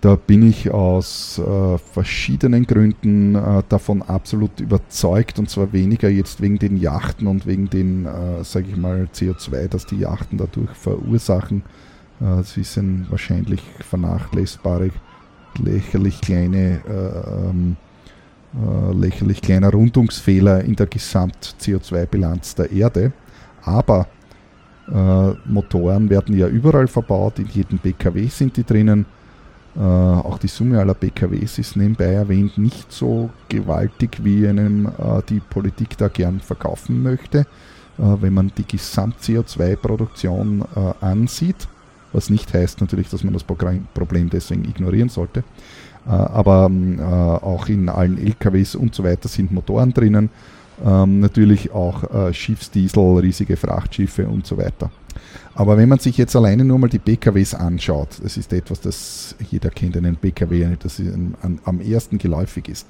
[0.02, 6.42] Da bin ich aus äh, verschiedenen Gründen äh, davon absolut überzeugt und zwar weniger jetzt
[6.42, 10.72] wegen den Yachten und wegen den, äh, sage ich mal, CO2, das die Yachten dadurch
[10.72, 11.64] verursachen,
[12.44, 14.92] sie sind wahrscheinlich vernachlässbare,
[15.58, 17.78] lächerlich kleine, äh, ähm,
[18.54, 23.14] äh, lächerlich kleiner Rundungsfehler in der Gesamt-CO2-Bilanz der Erde.
[23.64, 24.08] Aber
[24.88, 29.06] äh, Motoren werden ja überall verbaut, in jedem PKW sind die drinnen.
[29.76, 35.22] Äh, auch die Summe aller PKWs ist nebenbei erwähnt nicht so gewaltig, wie einem äh,
[35.30, 37.46] die Politik da gern verkaufen möchte,
[37.98, 40.64] wenn man die Gesamt-CO2-Produktion
[41.02, 41.68] ansieht
[42.14, 45.44] was nicht heißt natürlich, dass man das Problem deswegen ignorieren sollte.
[46.06, 50.30] Äh, aber ähm, äh, auch in allen LKWs und so weiter sind Motoren drinnen.
[50.86, 54.92] Ähm, natürlich auch äh, Schiffsdiesel, riesige Frachtschiffe und so weiter.
[55.54, 59.36] Aber wenn man sich jetzt alleine nur mal die PKWs anschaut, das ist etwas, das
[59.52, 61.02] jeder kennt einen PKW, das
[61.66, 62.88] am ersten geläufig ist.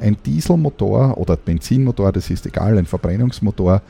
[0.00, 3.82] Ein Dieselmotor oder Benzinmotor, das ist egal, ein Verbrennungsmotor,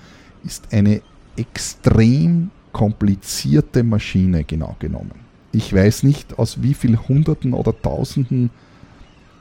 [0.44, 1.00] ist eine
[1.36, 5.26] extrem komplizierte Maschine genau genommen.
[5.52, 8.50] Ich weiß nicht, aus wie vielen Hunderten oder Tausenden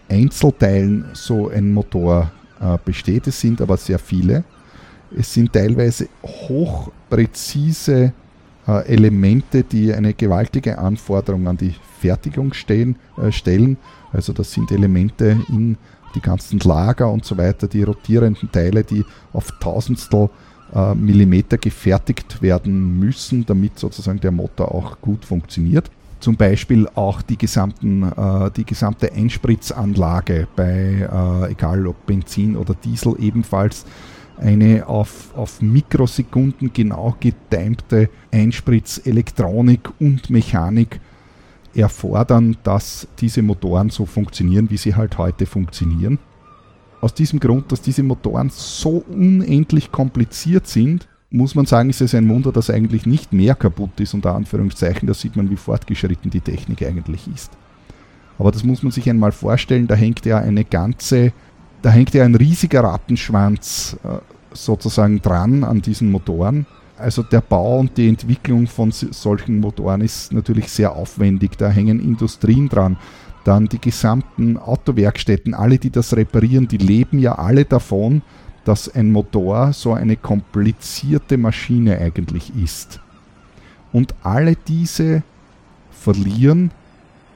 [0.10, 3.28] Einzelteilen so ein Motor äh, besteht.
[3.28, 4.44] Es sind aber sehr viele.
[5.16, 8.14] Es sind teilweise hochpräzise
[8.68, 13.78] äh, Elemente, die eine gewaltige Anforderung an die Fertigung stehen, äh, stellen.
[14.12, 15.78] Also das sind Elemente in
[16.16, 20.30] die ganzen Lager und so weiter, die rotierenden Teile, die auf Tausendstel
[20.74, 25.90] äh, Millimeter gefertigt werden müssen, damit sozusagen der Motor auch gut funktioniert.
[26.20, 31.08] Zum Beispiel auch die, gesamten, äh, die gesamte Einspritzanlage bei,
[31.46, 33.86] äh, egal ob Benzin oder Diesel, ebenfalls
[34.38, 41.00] eine auf, auf Mikrosekunden genau getimte Einspritzelektronik und Mechanik
[41.74, 46.20] erfordern, dass diese Motoren so funktionieren, wie sie halt heute funktionieren
[47.02, 52.16] aus diesem Grund, dass diese Motoren so unendlich kompliziert sind, muss man sagen, ist es
[52.16, 55.08] ein Wunder, dass eigentlich nicht mehr kaputt ist, unter Anführungszeichen.
[55.08, 57.52] Da sieht man, wie fortgeschritten die Technik eigentlich ist.
[58.40, 61.34] Aber das muss man sich einmal vorstellen, da hängt ja eine ganze,
[61.82, 64.20] da hängt ja ein riesiger Rattenschwanz äh,
[64.54, 66.66] sozusagen dran an diesen Motoren.
[66.98, 71.58] Also der Bau und die Entwicklung von solchen Motoren ist natürlich sehr aufwendig.
[71.58, 72.98] Da hängen Industrien dran.
[73.48, 78.22] Dann die gesamten Autowerkstätten, alle, die das reparieren, die leben ja alle davon,
[78.66, 83.00] dass ein Motor so eine komplizierte Maschine eigentlich ist.
[83.94, 85.24] Und alle diese
[85.92, 86.72] verlieren,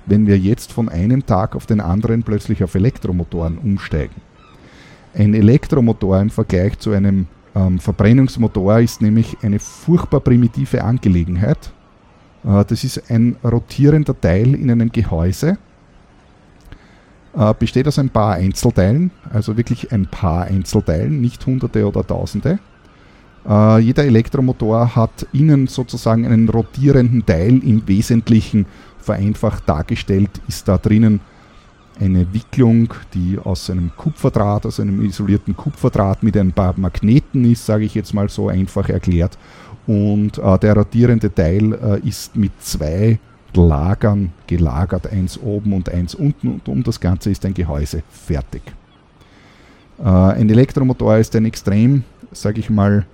[0.06, 4.22] wenn wir jetzt von einem Tag auf den anderen plötzlich auf Elektromotoren umsteigen.
[5.14, 11.72] Ein Elektromotor im Vergleich zu einem ähm, Verbrennungsmotor ist nämlich eine furchtbar primitive Angelegenheit.
[12.44, 15.58] Äh, das ist ein rotierender Teil in einem Gehäuse,
[17.38, 22.60] äh, besteht aus ein paar Einzelteilen, also wirklich ein paar Einzelteilen, nicht Hunderte oder Tausende.
[23.48, 28.66] Äh, jeder Elektromotor hat innen sozusagen einen rotierenden Teil, im Wesentlichen
[29.00, 31.22] vereinfacht dargestellt ist da drinnen
[32.00, 37.66] eine Wicklung, die aus einem Kupferdraht, aus einem isolierten Kupferdraht mit ein paar Magneten ist,
[37.66, 39.38] sage ich jetzt mal so einfach erklärt.
[39.88, 43.20] Und äh, der rotierende Teil äh, ist mit zwei
[43.58, 48.62] Lagern gelagert, eins oben und eins unten und um das Ganze ist ein Gehäuse fertig.
[50.00, 53.06] Äh, ein Elektromotor ist ein extrem, sage ich mal,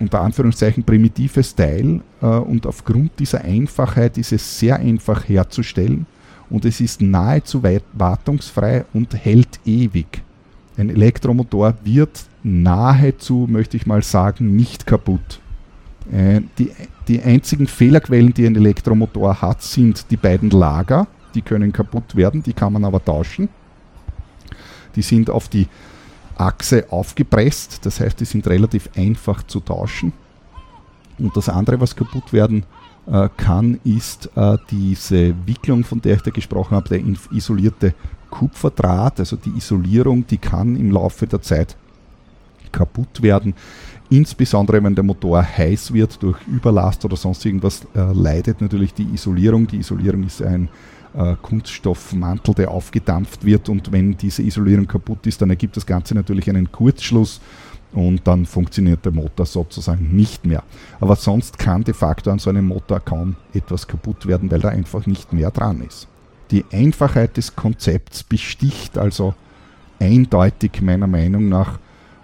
[0.00, 6.06] unter Anführungszeichen primitives Teil äh, und aufgrund dieser Einfachheit ist es sehr einfach herzustellen
[6.48, 10.22] und es ist nahezu wartungsfrei und hält ewig.
[10.76, 15.40] Ein Elektromotor wird nahezu, möchte ich mal sagen, nicht kaputt.
[16.10, 16.70] Äh, die,
[17.10, 21.08] die einzigen Fehlerquellen, die ein Elektromotor hat, sind die beiden Lager.
[21.34, 23.48] Die können kaputt werden, die kann man aber tauschen.
[24.94, 25.66] Die sind auf die
[26.36, 30.12] Achse aufgepresst, das heißt, die sind relativ einfach zu tauschen.
[31.18, 32.64] Und das andere, was kaputt werden
[33.08, 37.92] äh, kann, ist äh, diese Wicklung, von der ich da gesprochen habe, der isolierte
[38.30, 41.76] Kupferdraht, also die Isolierung, die kann im Laufe der Zeit
[42.70, 43.54] kaputt werden.
[44.10, 49.04] Insbesondere wenn der Motor heiß wird durch Überlast oder sonst irgendwas, äh, leidet natürlich die
[49.04, 49.68] Isolierung.
[49.68, 50.68] Die Isolierung ist ein
[51.14, 56.14] äh, Kunststoffmantel, der aufgedampft wird und wenn diese Isolierung kaputt ist, dann ergibt das Ganze
[56.14, 57.40] natürlich einen Kurzschluss
[57.92, 60.64] und dann funktioniert der Motor sozusagen nicht mehr.
[61.00, 64.68] Aber sonst kann de facto an so einem Motor kaum etwas kaputt werden, weil da
[64.68, 66.08] einfach nicht mehr dran ist.
[66.50, 69.34] Die Einfachheit des Konzepts besticht also
[70.00, 71.78] eindeutig meiner Meinung nach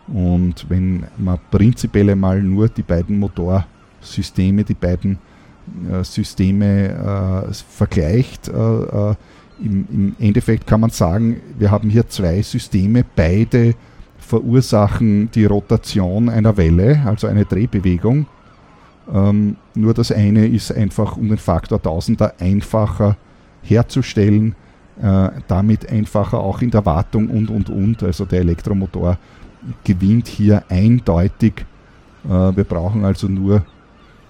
[0.08, 5.18] und wenn man prinzipiell einmal nur die beiden Motorsysteme, die beiden
[5.90, 9.14] äh, Systeme äh, vergleicht, äh, äh,
[9.58, 13.74] im, im Endeffekt kann man sagen, wir haben hier zwei Systeme, beide
[14.18, 18.26] verursachen die Rotation einer Welle, also eine Drehbewegung.
[19.12, 23.16] Ähm, nur das eine ist einfach um den Faktor Tausender einfacher
[23.62, 24.54] herzustellen,
[25.00, 28.02] äh, damit einfacher auch in der Wartung und und und.
[28.02, 29.18] Also der Elektromotor
[29.84, 31.64] gewinnt hier eindeutig.
[32.24, 33.64] Äh, wir brauchen also nur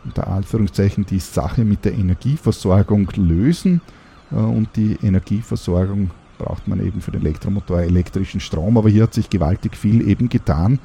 [0.04, 3.80] unter Anführungszeichen die Sache mit der Energieversorgung lösen
[4.30, 8.76] äh, und die Energieversorgung braucht man eben für den Elektromotor elektrischen Strom.
[8.76, 10.78] Aber hier hat sich gewaltig viel eben getan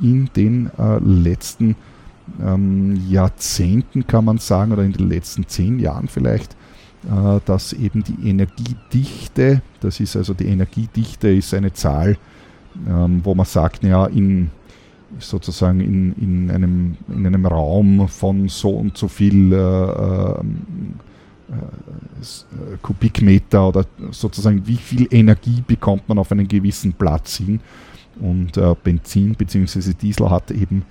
[0.00, 1.76] in den äh, letzten
[2.42, 6.56] ähm, Jahrzehnten, kann man sagen, oder in den letzten zehn Jahren vielleicht,
[7.44, 12.16] dass eben die Energiedichte, das ist also die Energiedichte, ist eine Zahl,
[12.88, 14.50] ähm, wo man sagt, naja, in
[15.18, 20.94] sozusagen in, in, einem, in einem Raum von so und so viel äh, ähm,
[21.48, 27.60] äh, Kubikmeter oder sozusagen wie viel Energie bekommt man auf einen gewissen Platz hin.
[28.20, 29.92] Und äh, Benzin bzw.
[29.92, 30.84] Diesel hat eben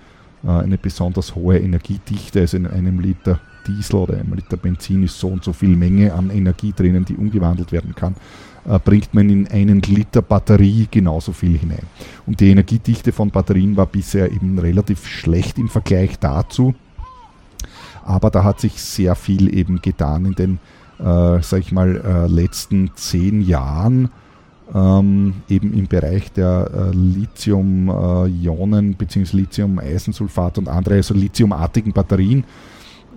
[0.44, 5.20] äh, eine besonders hohe Energiedichte, also in einem Liter Diesel oder einem Liter Benzin ist
[5.20, 8.18] so und so viel Menge an Energie drinnen, die umgewandelt werden kann, äh,
[8.84, 11.84] bringt man in einen Liter Batterie genauso viel hinein.
[12.26, 16.74] Und die Energiedichte von Batterien war bisher eben relativ schlecht im Vergleich dazu.
[18.04, 20.60] Aber da hat sich sehr viel eben getan in den,
[21.00, 24.10] äh, sag ich mal, äh, letzten zehn Jahren.
[24.74, 29.38] Ähm, eben im Bereich der äh, Lithium-Ionen äh, bzw.
[29.38, 32.46] Lithium-Eisensulfat und andere, also lithiumartigen Batterien.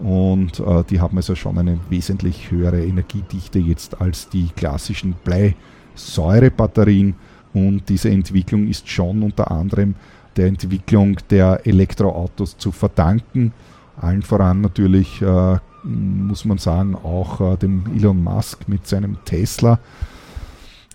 [0.03, 7.15] Und äh, die haben also schon eine wesentlich höhere Energiedichte jetzt als die klassischen Bleisäurebatterien.
[7.53, 9.97] Und diese Entwicklung ist schon unter anderem
[10.37, 13.53] der Entwicklung der Elektroautos zu verdanken.
[14.01, 19.81] Allen voran natürlich, äh, muss man sagen, auch äh, dem Elon Musk mit seinem Tesla.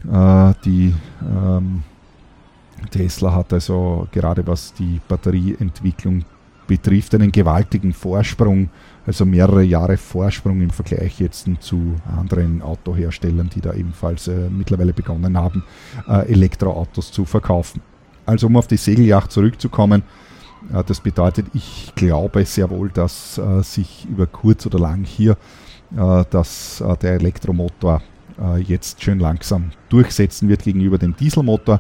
[0.10, 1.84] Äh, die ähm,
[2.92, 6.24] Tesla hat also gerade was die Batterieentwicklung
[6.68, 8.70] betrifft, einen gewaltigen Vorsprung,
[9.06, 14.94] also mehrere Jahre Vorsprung im Vergleich jetzt zu anderen Autoherstellern, die da ebenfalls äh, mittlerweile
[14.94, 15.64] begonnen haben,
[16.08, 17.82] äh, Elektroautos zu verkaufen.
[18.26, 20.04] Also um auf die Segelyacht zurückzukommen,
[20.74, 25.38] äh, das bedeutet, ich glaube sehr wohl, dass äh, sich über kurz oder lang hier
[25.96, 28.02] äh, dass äh, der Elektromotor
[28.66, 31.80] jetzt schön langsam durchsetzen wird gegenüber dem Dieselmotor.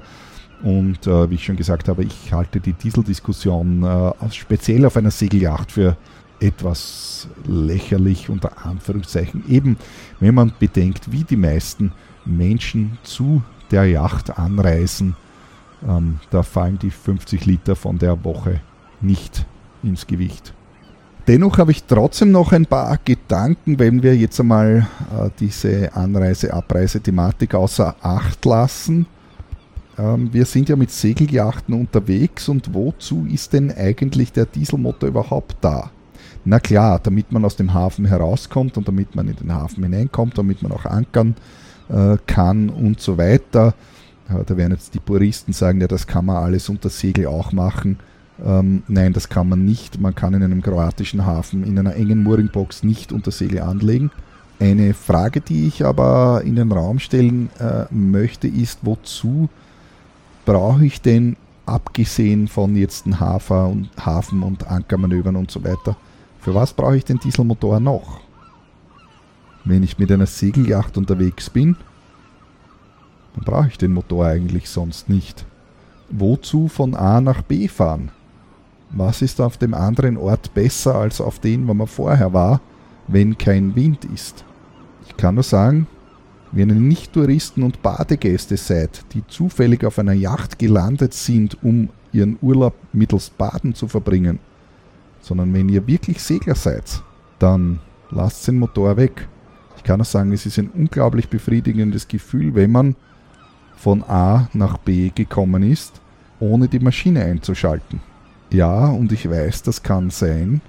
[0.63, 5.12] Und äh, wie ich schon gesagt habe, ich halte die Dieseldiskussion äh, speziell auf einer
[5.12, 5.97] Segelyacht für
[6.39, 9.43] etwas lächerlich unter Anführungszeichen.
[9.49, 9.78] Eben,
[10.19, 11.91] wenn man bedenkt, wie die meisten
[12.26, 15.15] Menschen zu der Yacht anreisen,
[15.88, 18.62] ähm, da fallen die 50 Liter von der Woche
[19.02, 19.45] nicht
[19.84, 20.54] ins Gewicht.
[21.28, 27.56] Dennoch habe ich trotzdem noch ein paar Gedanken, wenn wir jetzt einmal äh, diese Anreise-Abreise-Thematik
[27.56, 29.06] außer Acht lassen.
[29.97, 35.58] Ähm, wir sind ja mit Segeljachten unterwegs und wozu ist denn eigentlich der Dieselmotor überhaupt
[35.62, 35.91] da?
[36.45, 40.38] Na klar, damit man aus dem Hafen herauskommt und damit man in den Hafen hineinkommt,
[40.38, 41.36] damit man auch ankern
[41.89, 43.73] äh, kann und so weiter.
[44.29, 47.51] Ja, da werden jetzt die Puristen sagen, ja, das kann man alles unter Segel auch
[47.51, 47.99] machen.
[48.43, 50.01] Ähm, nein, das kann man nicht.
[50.01, 54.12] Man kann in einem kroatischen Hafen in einer engen Mooringbox nicht unter Segel anlegen.
[54.60, 59.49] Eine Frage, die ich aber in den Raum stellen äh, möchte, ist, wozu
[60.45, 65.95] brauche ich denn, abgesehen von jetzt den Hafer und Hafen und Ankermanövern und so weiter,
[66.39, 68.19] für was brauche ich den Dieselmotor noch?
[69.63, 71.77] Wenn ich mit einer Segelyacht unterwegs bin,
[73.36, 75.45] dann brauche ich den Motor eigentlich sonst nicht.
[76.10, 78.12] Wozu von A nach B fahren?
[78.89, 82.62] Was ist auf dem anderen Ort besser als auf den, wo man vorher war,
[83.08, 84.43] wenn kein Wind ist?
[85.08, 85.88] Ich kann nur sagen,
[86.54, 91.89] wenn ihr nicht Touristen und Badegäste seid, die zufällig auf einer Yacht gelandet sind, um
[92.12, 94.39] ihren Urlaub mittels Baden zu verbringen,
[95.20, 97.02] sondern wenn ihr wirklich Segler seid,
[97.39, 97.80] dann
[98.12, 99.28] lasst den Motor weg.
[99.78, 102.96] Ich kann auch sagen, es ist ein unglaublich befriedigendes Gefühl, wenn man
[103.76, 106.02] von A nach B gekommen ist,
[106.39, 108.00] ohne die Maschine einzuschalten.
[108.52, 110.62] Ja, und ich weiß, das kann sein,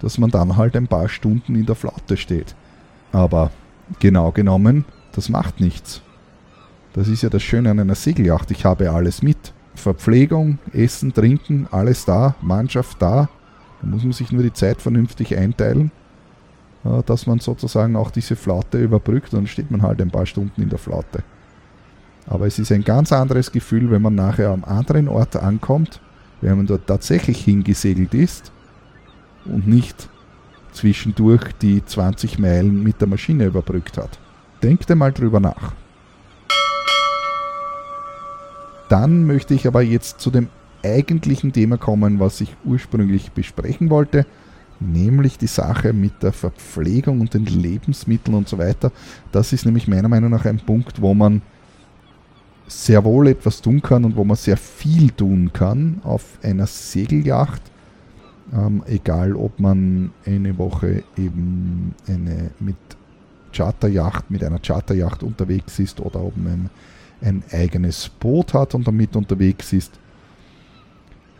[0.00, 2.54] dass man dann halt ein paar Stunden in der Flotte steht.
[3.12, 3.50] Aber
[4.00, 6.02] genau genommen, das macht nichts.
[6.92, 8.50] Das ist ja das Schöne an einer Segelyacht.
[8.50, 9.52] Ich habe alles mit.
[9.74, 13.28] Verpflegung, Essen, Trinken, alles da, Mannschaft da,
[13.80, 15.92] da muss man sich nur die Zeit vernünftig einteilen,
[16.84, 20.60] äh, dass man sozusagen auch diese Flaute überbrückt dann steht man halt ein paar Stunden
[20.60, 21.22] in der Flaute.
[22.26, 26.00] Aber es ist ein ganz anderes Gefühl, wenn man nachher am anderen Ort ankommt,
[26.40, 28.52] wenn man dort tatsächlich hingesegelt ist
[29.44, 30.08] und nicht
[30.72, 34.18] zwischendurch die 20 Meilen mit der Maschine überbrückt hat.
[34.62, 35.72] Denkt einmal drüber nach.
[38.88, 40.48] Dann möchte ich aber jetzt zu dem
[40.84, 44.26] eigentlichen Thema kommen, was ich ursprünglich besprechen wollte,
[44.80, 48.92] nämlich die Sache mit der Verpflegung und den Lebensmitteln und so weiter.
[49.32, 51.42] Das ist nämlich meiner Meinung nach ein Punkt, wo man
[52.66, 57.62] sehr wohl etwas tun kann und wo man sehr viel tun kann auf einer Segelyacht.
[58.52, 62.76] Ähm, egal, ob man eine Woche eben eine mit
[63.52, 66.70] Charteryacht, mit einer Charteryacht unterwegs ist oder ob man
[67.20, 69.98] ein eigenes Boot hat und damit unterwegs ist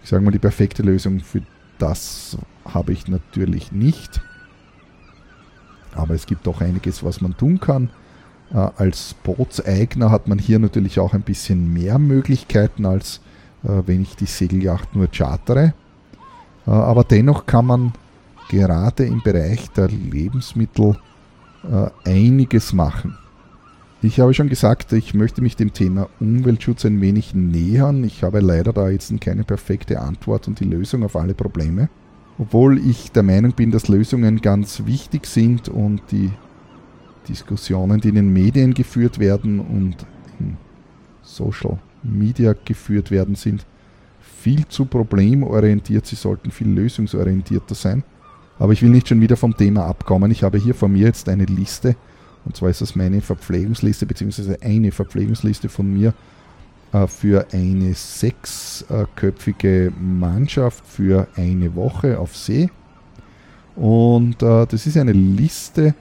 [0.08, 1.42] ich sage mal, die perfekte Lösung für
[1.78, 4.22] das habe ich natürlich nicht.
[5.94, 7.90] Aber es gibt auch einiges, was man tun kann.
[8.50, 13.20] Äh, als Bootseigner hat man hier natürlich auch ein bisschen mehr Möglichkeiten, als
[13.64, 15.74] äh, wenn ich die Segelyacht nur chartere.
[16.66, 17.92] Äh, aber dennoch kann man
[18.48, 20.96] gerade im Bereich der Lebensmittel
[21.70, 23.16] äh, einiges machen.
[24.00, 28.04] Ich habe schon gesagt, ich möchte mich dem Thema Umweltschutz ein wenig nähern.
[28.04, 31.88] Ich habe leider da jetzt keine perfekte Antwort und die Lösung auf alle Probleme.
[32.38, 36.30] Obwohl ich der Meinung bin, dass Lösungen ganz wichtig sind und die
[37.28, 39.96] Diskussionen, die in den Medien geführt werden und
[40.38, 40.56] in
[41.22, 43.66] Social Media geführt werden, sind
[44.20, 46.06] viel zu problemorientiert.
[46.06, 48.04] Sie sollten viel lösungsorientierter sein.
[48.58, 50.30] Aber ich will nicht schon wieder vom Thema abkommen.
[50.30, 51.96] Ich habe hier vor mir jetzt eine Liste
[52.48, 56.14] und zwar ist das meine Verpflegungsliste, beziehungsweise eine Verpflegungsliste von mir
[56.92, 62.70] äh, für eine sechsköpfige Mannschaft für eine Woche auf See.
[63.76, 65.94] Und äh, das ist eine Liste,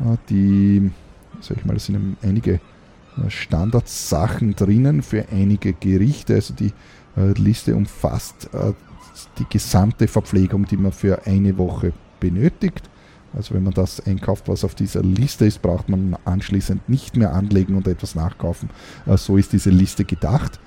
[0.00, 0.90] äh, die,
[1.42, 2.60] sag ich mal, da sind einige äh,
[3.28, 6.36] Standardsachen drinnen für einige Gerichte.
[6.36, 6.72] Also die
[7.16, 8.72] äh, Liste umfasst äh,
[9.38, 12.88] die gesamte Verpflegung, die man für eine Woche benötigt.
[13.36, 17.32] Also wenn man das einkauft, was auf dieser Liste ist, braucht man anschließend nicht mehr
[17.34, 18.70] anlegen und etwas nachkaufen.
[19.16, 20.60] So ist diese Liste gedacht.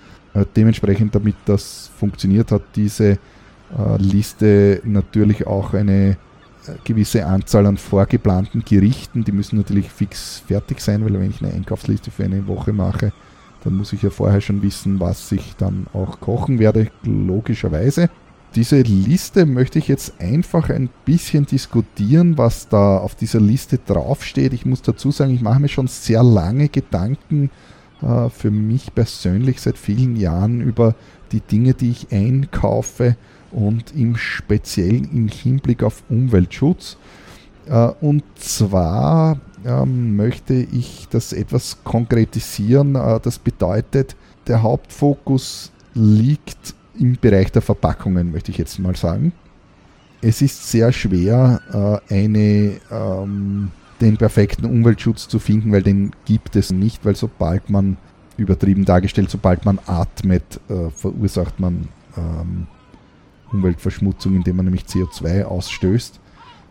[0.55, 3.17] Dementsprechend, damit das funktioniert, hat diese
[3.75, 6.15] äh, Liste natürlich auch eine äh,
[6.83, 9.23] gewisse Anzahl an vorgeplanten Gerichten.
[9.23, 13.11] Die müssen natürlich fix fertig sein, weil wenn ich eine Einkaufsliste für eine Woche mache,
[13.63, 18.09] dann muss ich ja vorher schon wissen, was ich dann auch kochen werde, logischerweise.
[18.55, 24.53] Diese Liste möchte ich jetzt einfach ein bisschen diskutieren, was da auf dieser Liste draufsteht.
[24.53, 27.51] Ich muss dazu sagen, ich mache mir schon sehr lange Gedanken
[28.01, 30.95] äh, für mich persönlich seit vielen Jahren über
[31.31, 33.17] die Dinge, die ich einkaufe
[33.51, 36.97] und im Speziellen im Hinblick auf Umweltschutz.
[37.67, 42.95] Äh, und zwar ähm, möchte ich das etwas konkretisieren.
[42.95, 44.15] Äh, das bedeutet,
[44.47, 49.33] der Hauptfokus liegt im Bereich der Verpackungen, möchte ich jetzt mal sagen.
[50.21, 53.71] Es ist sehr schwer, äh, eine, ähm,
[54.01, 57.97] den perfekten Umweltschutz zu finden, weil den gibt es nicht, weil sobald man,
[58.37, 62.67] übertrieben dargestellt, sobald man atmet, äh, verursacht man ähm,
[63.51, 66.19] Umweltverschmutzung, indem man nämlich CO2 ausstößt.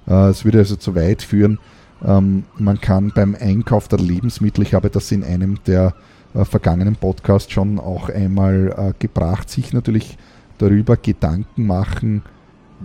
[0.06, 1.58] Äh, es würde also zu weit führen.
[2.04, 5.94] Ähm, man kann beim Einkauf der Lebensmittel, ich habe das in einem der
[6.36, 10.18] äh, vergangenen Podcasts schon auch einmal äh, gebracht, sich natürlich
[10.58, 12.22] darüber Gedanken machen,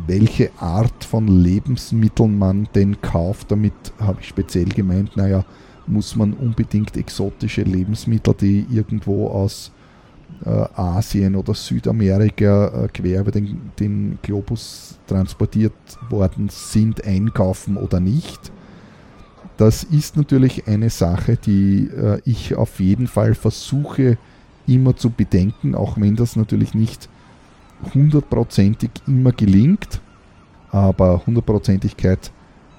[0.07, 3.51] welche Art von Lebensmitteln man denn kauft.
[3.51, 5.43] Damit habe ich speziell gemeint, naja,
[5.87, 9.71] muss man unbedingt exotische Lebensmittel, die irgendwo aus
[10.45, 15.73] äh, Asien oder Südamerika äh, quer über den, den Globus transportiert
[16.09, 18.51] worden sind, einkaufen oder nicht.
[19.57, 24.17] Das ist natürlich eine Sache, die äh, ich auf jeden Fall versuche
[24.67, 27.09] immer zu bedenken, auch wenn das natürlich nicht
[27.93, 30.01] hundertprozentig immer gelingt.
[30.71, 32.31] Aber Hundertprozentigkeit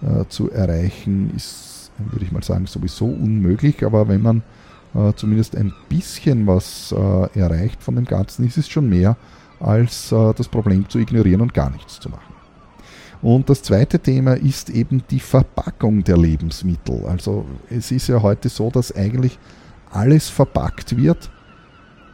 [0.03, 3.85] äh, zu erreichen ist, würde ich mal sagen, sowieso unmöglich.
[3.85, 4.43] Aber wenn man
[4.95, 9.17] äh, zumindest ein bisschen was äh, erreicht von dem Ganzen, ist es schon mehr,
[9.61, 12.32] als äh, das Problem zu ignorieren und gar nichts zu machen.
[13.23, 17.07] Und das zweite Thema ist eben die Verpackung der Lebensmittel.
[17.07, 19.39] Also es ist ja heute so, dass eigentlich
[19.91, 21.31] alles verpackt wird.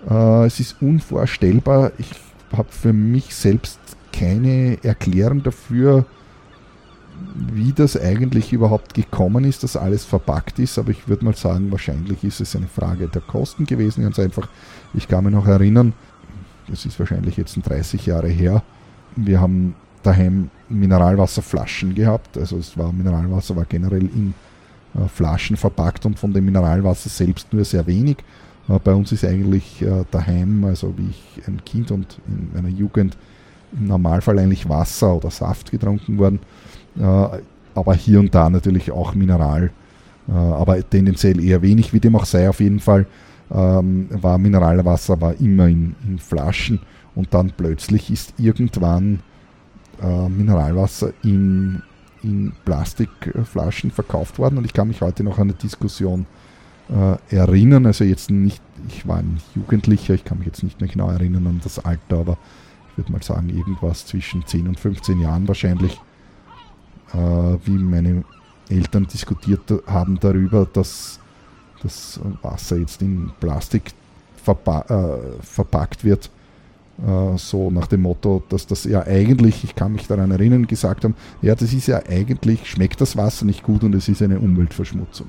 [0.09, 1.93] Äh, es ist unvorstellbar.
[1.97, 2.11] Ich
[2.53, 3.81] habe für mich selbst
[4.13, 6.05] keine Erklärung dafür,
[7.35, 11.71] wie das eigentlich überhaupt gekommen ist, dass alles verpackt ist, aber ich würde mal sagen,
[11.71, 14.03] wahrscheinlich ist es eine Frage der Kosten gewesen.
[14.03, 14.49] Ganz einfach,
[14.95, 15.95] ich kann mich noch erinnern,
[16.69, 18.63] das ist wahrscheinlich jetzt 30 Jahre her,
[19.17, 24.35] wir haben daheim Mineralwasserflaschen gehabt, also es war Mineralwasser war generell in
[24.95, 28.19] äh, Flaschen verpackt und von dem Mineralwasser selbst nur sehr wenig.
[28.69, 32.69] Äh, bei uns ist eigentlich äh, daheim, also wie ich ein Kind und in meiner
[32.69, 33.17] Jugend
[33.79, 36.41] im Normalfall eigentlich Wasser oder Saft getrunken worden.
[36.99, 37.39] Äh,
[37.75, 39.71] aber hier und da natürlich auch Mineral,
[40.29, 43.07] äh, aber tendenziell eher wenig, wie dem auch sei, auf jeden Fall.
[43.51, 46.81] Ähm, war Mineralwasser war immer in, in Flaschen.
[47.15, 49.21] Und dann plötzlich ist irgendwann
[50.03, 51.83] äh, Mineralwasser in,
[52.23, 54.59] in Plastikflaschen verkauft worden.
[54.59, 56.27] Und ich kann mich heute noch an eine Diskussion
[56.89, 60.89] äh, erinnern, also jetzt nicht, ich war ein Jugendlicher, ich kann mich jetzt nicht mehr
[60.89, 62.39] genau erinnern an das Alter, aber
[62.91, 66.01] ich würde mal sagen irgendwas zwischen 10 und 15 Jahren wahrscheinlich,
[67.13, 67.17] äh,
[67.65, 68.25] wie meine
[68.69, 71.21] Eltern diskutiert haben darüber, dass
[71.83, 73.93] das Wasser jetzt in Plastik
[74.43, 76.31] verpa äh, verpackt wird.
[77.07, 81.05] Äh, so nach dem Motto, dass das ja eigentlich, ich kann mich daran erinnern, gesagt
[81.05, 84.41] haben, ja, das ist ja eigentlich, schmeckt das Wasser nicht gut und es ist eine
[84.41, 85.29] Umweltverschmutzung.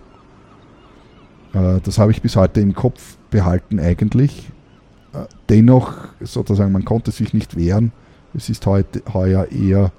[1.53, 4.49] Äh, das habe ich bis heute im Kopf behalten eigentlich.
[5.13, 7.91] Äh, dennoch, sozusagen, man konnte sich nicht wehren.
[8.33, 9.91] Es ist heute heuer eher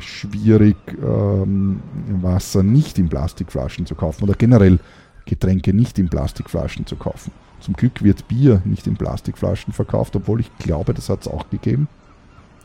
[0.00, 1.80] schwierig, ähm,
[2.20, 4.80] Wasser nicht in Plastikflaschen zu kaufen oder generell
[5.24, 7.30] Getränke nicht in Plastikflaschen zu kaufen.
[7.62, 11.48] Zum Glück wird Bier nicht in Plastikflaschen verkauft, obwohl ich glaube, das hat es auch
[11.48, 11.88] gegeben.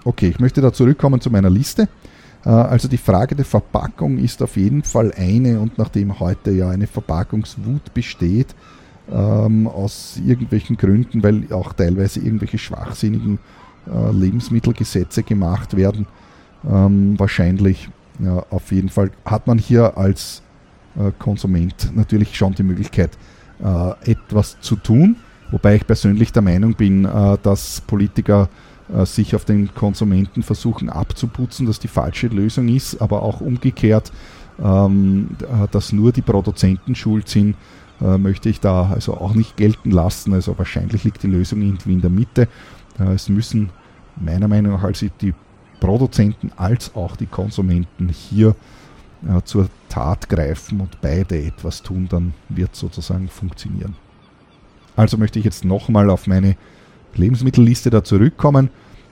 [0.04, 1.88] Okay, ich möchte da zurückkommen zu meiner Liste.
[2.46, 6.70] Äh, also die Frage der Verpackung ist auf jeden Fall eine und nachdem heute ja
[6.70, 8.56] eine Verpackungswut besteht,
[9.12, 13.40] ähm, aus irgendwelchen Gründen, weil auch teilweise irgendwelche schwachsinnigen
[13.88, 16.08] äh, Lebensmittelgesetze gemacht werden,
[16.70, 17.90] ähm, wahrscheinlich.
[18.20, 20.42] Ja, auf jeden Fall hat man hier als
[20.98, 23.12] äh, Konsument natürlich schon die Möglichkeit,
[23.60, 25.18] etwas zu tun.
[25.52, 28.50] Wobei ich persönlich der Meinung bin, äh, dass Politiker
[28.94, 34.12] äh, sich auf den Konsumenten versuchen abzuputzen, dass die falsche Lösung ist, aber auch umgekehrt,
[34.62, 37.56] ähm, äh, dass nur die Produzenten schuld sind,
[38.02, 40.34] äh, möchte ich da also auch nicht gelten lassen.
[40.34, 42.48] Also wahrscheinlich liegt die Lösung irgendwie in der Mitte.
[43.00, 43.70] es müssen
[44.16, 45.34] meiner Meinung nach also die
[45.80, 48.56] Produzenten als auch die Konsumenten hier
[49.26, 53.96] äh, zur Tat greifen und beide etwas tun, dann wird sozusagen funktionieren.
[54.96, 56.56] Also möchte ich jetzt nochmal auf meine
[57.16, 58.70] Lebensmittelliste da zurückkommen.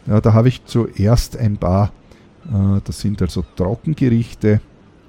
[0.08, 1.92] Ja, da habe ich zuerst ein paar,
[2.46, 4.62] äh, das sind also Trockengerichte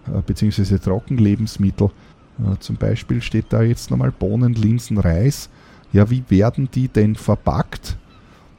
[0.06, 0.78] äh, bzw.
[0.78, 1.90] Trockenlebensmittel.
[2.38, 5.50] Äh, zum Beispiel steht da jetzt nochmal Bohnen, Linsen, Reis.
[5.92, 7.96] Ja, wie werden die denn verpackt?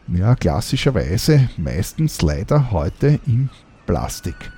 [0.07, 3.49] Ja, klassischerweise meistens leider heute im
[3.85, 4.51] Plastik.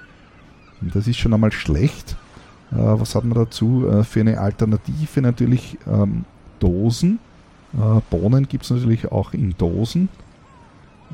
[0.82, 2.16] Das ist schon einmal schlecht.
[2.72, 3.88] Äh, was hat man dazu?
[3.88, 6.26] Äh, für eine Alternative natürlich ähm,
[6.60, 7.20] Dosen.
[7.74, 10.10] Äh, Bohnen gibt es natürlich auch in Dosen.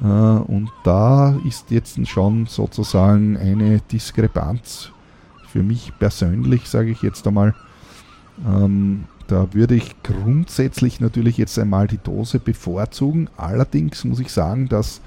[0.02, 4.92] Äh, und da ist jetzt schon sozusagen eine Diskrepanz
[5.48, 7.56] für mich persönlich, sage ich jetzt einmal.
[8.46, 13.30] Ähm, da würde ich grundsätzlich natürlich jetzt einmal die Dose bevorzugen.
[13.38, 15.02] Allerdings muss ich sagen, dass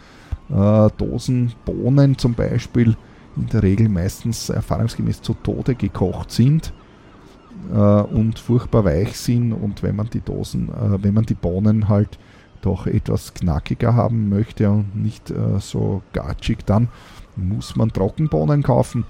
[0.50, 2.96] äh, Dosenbohnen zum Beispiel
[3.38, 6.72] in der Regel meistens erfahrungsgemäß zu Tode gekocht sind
[7.72, 9.52] äh, und furchtbar weich sind.
[9.52, 12.18] Und wenn man die Dosen, äh, wenn man die Bohnen halt
[12.60, 16.88] doch etwas knackiger haben möchte und nicht äh, so gatschig, dann
[17.36, 19.04] muss man Trockenbohnen kaufen.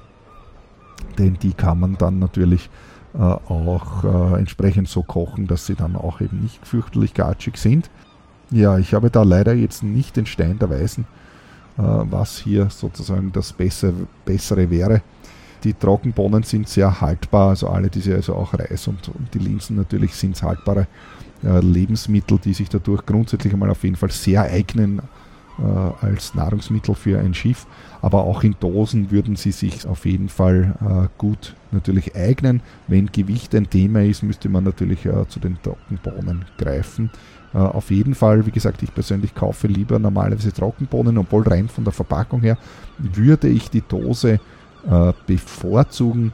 [1.19, 2.69] Denn die kann man dann natürlich
[3.15, 7.91] äh, auch äh, entsprechend so kochen, dass sie dann auch eben nicht fürchterlich gatschig sind.
[8.51, 11.07] Ja, ich habe da leider jetzt nicht den Stein der Weisen,
[11.79, 15.03] was hier sozusagen das Bessere, Bessere wäre.
[15.65, 19.77] Die Trockenbohnen sind sehr haltbar, also alle diese, also auch Reis und, und die Linsen
[19.77, 20.87] natürlich sind haltbare
[21.45, 25.01] äh, Lebensmittel, die sich dadurch grundsätzlich einmal auf jeden Fall sehr eignen
[25.59, 27.67] äh, als Nahrungsmittel für ein Schiff.
[28.01, 32.63] Aber auch in Dosen würden sie sich auf jeden Fall äh, gut natürlich eignen.
[32.87, 37.11] Wenn Gewicht ein Thema ist, müsste man natürlich äh, zu den Trockenbohnen greifen.
[37.55, 41.85] Äh, auf jeden Fall, wie gesagt, ich persönlich kaufe lieber normalerweise Trockenbohnen, obwohl rein von
[41.85, 42.59] der Verpackung her
[42.99, 44.41] würde ich die Dose
[44.89, 46.33] äh, bevorzugen,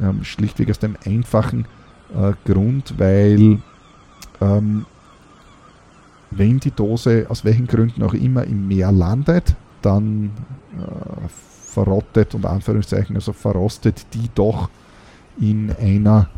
[0.00, 1.66] ähm, schlichtweg aus dem einfachen
[2.14, 3.58] äh, Grund, weil
[4.40, 4.86] ähm,
[6.30, 10.30] wenn die Dose aus welchen Gründen auch immer im Meer landet, dann
[11.72, 14.70] verrottet und Anführungszeichen, also verrostet die doch
[15.38, 16.28] in einer,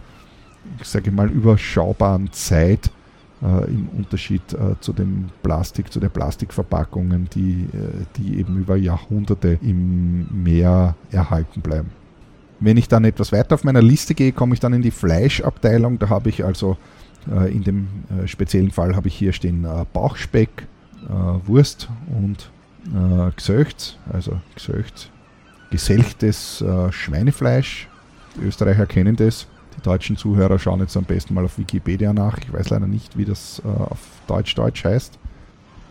[0.80, 2.90] ich sage mal, überschaubaren Zeit
[3.42, 8.76] äh, im Unterschied äh, zu dem Plastik, zu den Plastikverpackungen, die, äh, die eben über
[8.76, 11.90] Jahrhunderte im Meer erhalten bleiben.
[12.60, 15.98] Wenn ich dann etwas weiter auf meiner Liste gehe, komme ich dann in die Fleischabteilung.
[15.98, 16.76] Da habe ich also
[17.30, 20.66] äh, in dem äh, speziellen Fall habe ich hier stehen äh, Bauchspeck,
[21.44, 22.50] Wurst und
[23.36, 25.10] Gesöcht, also Gesöcht,
[25.70, 27.88] geselchtes Schweinefleisch.
[28.36, 29.46] Die Österreicher kennen das.
[29.84, 32.38] Deutschen Zuhörer schauen jetzt am besten mal auf Wikipedia nach.
[32.38, 35.18] Ich weiß leider nicht, wie das auf Deutsch-Deutsch heißt.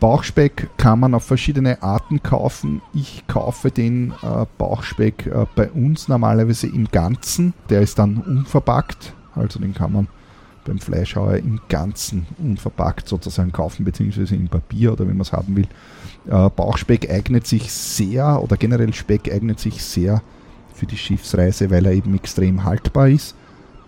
[0.04, 2.82] Bauchspeck kann man auf verschiedene Arten kaufen.
[2.94, 7.54] Ich kaufe den äh, Bauchspeck äh, bei uns normalerweise im Ganzen.
[7.70, 10.10] Der ist dann unverpackt, also den kann man
[10.66, 15.56] beim Fleischhauer im Ganzen unverpackt sozusagen kaufen, beziehungsweise in Papier oder wenn man es haben
[15.56, 15.68] will.
[16.28, 20.22] Äh, Bauchspeck eignet sich sehr oder generell Speck eignet sich sehr
[20.74, 23.38] für die Schiffsreise, weil er eben extrem haltbar ist.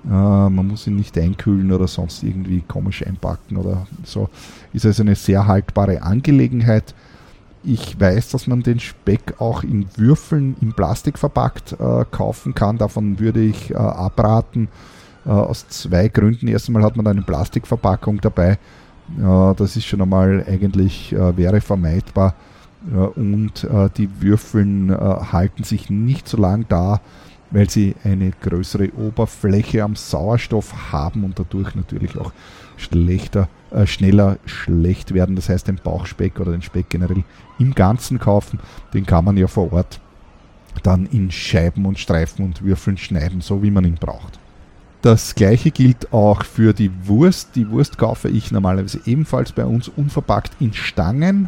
[0.07, 4.29] Äh, man muss ihn nicht einkühlen oder sonst irgendwie komisch einpacken oder so.
[4.73, 6.93] Ist also eine sehr haltbare Angelegenheit.
[7.63, 12.77] Ich weiß, dass man den Speck auch in Würfeln in Plastik verpackt äh, kaufen kann.
[12.77, 14.67] Davon würde ich äh, abraten
[15.25, 16.47] äh, aus zwei Gründen.
[16.47, 18.59] Erstmal hat man eine Plastikverpackung dabei.
[19.17, 22.35] das ist schon einmal eigentlich, äh, wäre vermeidbar.
[23.15, 27.01] und die Würfeln halten sich nicht so lang da,
[27.51, 32.31] weil sie eine größere Oberfläche am Sauerstoff haben und dadurch natürlich auch
[32.77, 35.35] schlechter, äh, schneller schlecht werden.
[35.35, 37.23] Das heißt, den Bauchspeck oder den Speck generell
[37.59, 38.59] im Ganzen kaufen,
[38.93, 39.99] den kann man ja vor Ort
[40.83, 44.39] dann in Scheiben und Streifen und Würfeln schneiden, so wie man ihn braucht.
[45.01, 47.55] Das gleiche gilt auch für die Wurst.
[47.55, 51.47] Die Wurst kaufe ich normalerweise ebenfalls bei uns unverpackt in Stangen.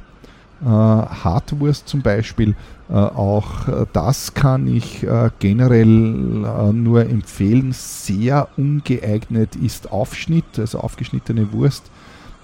[0.62, 2.56] Äh, Hartwurst zum Beispiel.
[2.90, 5.06] Äh, auch äh, das kann ich
[5.40, 7.72] generell nur empfehlen.
[7.74, 11.92] Sehr ungeeignet ist Aufschnitt, also aufgeschnittene Wurst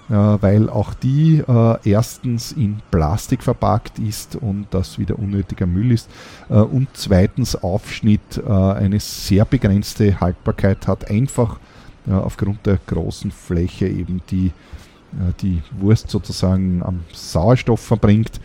[0.06, 1.42] weil auch die
[1.82, 6.10] erstens in Plastik verpackt ist und das wieder unnötiger Müll ist
[6.50, 11.58] und zweitens Aufschnitt eine sehr begrenzte Haltbarkeit hat, einfach
[12.06, 14.52] aufgrund der großen Fläche eben die
[15.40, 18.40] die Wurst sozusagen am Sauerstoff verbringt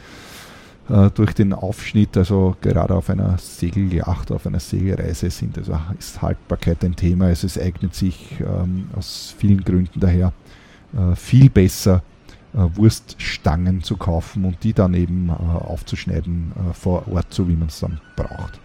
[1.13, 6.83] durch den Aufschnitt, also gerade auf einer Segeljacht, auf einer Segelreise sind, also ist Haltbarkeit
[6.83, 7.25] ein Thema.
[7.25, 10.33] Also es eignet sich ähm, aus vielen Gründen daher
[10.93, 12.01] äh, viel besser
[12.53, 17.67] äh, Wurststangen zu kaufen und die dann eben äh, aufzuschneiden vor Ort, so wie man
[17.67, 18.59] es dann braucht.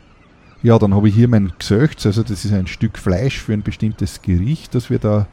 [0.63, 3.63] Ja, dann habe ich hier mein Gesöchts, also das ist ein Stück Fleisch für ein
[3.63, 5.27] bestimmtes Gericht, das wir da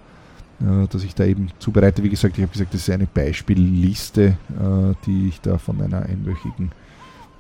[0.92, 2.04] dass ich da eben zubereite.
[2.04, 4.38] Wie gesagt, ich habe gesagt, das ist eine Beispielliste,
[5.06, 6.72] die ich da von einer einwöchigen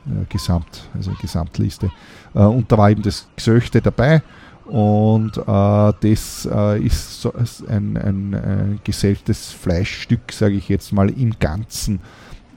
[0.08, 1.92] äh, Gesamt, also Gesamtliste.
[2.34, 4.22] Äh, und da war eben das Gesöchte dabei
[4.66, 7.34] und äh, das äh, ist so
[7.68, 12.00] ein, ein, ein geselbtes Fleischstück, sage ich jetzt mal, im Ganzen,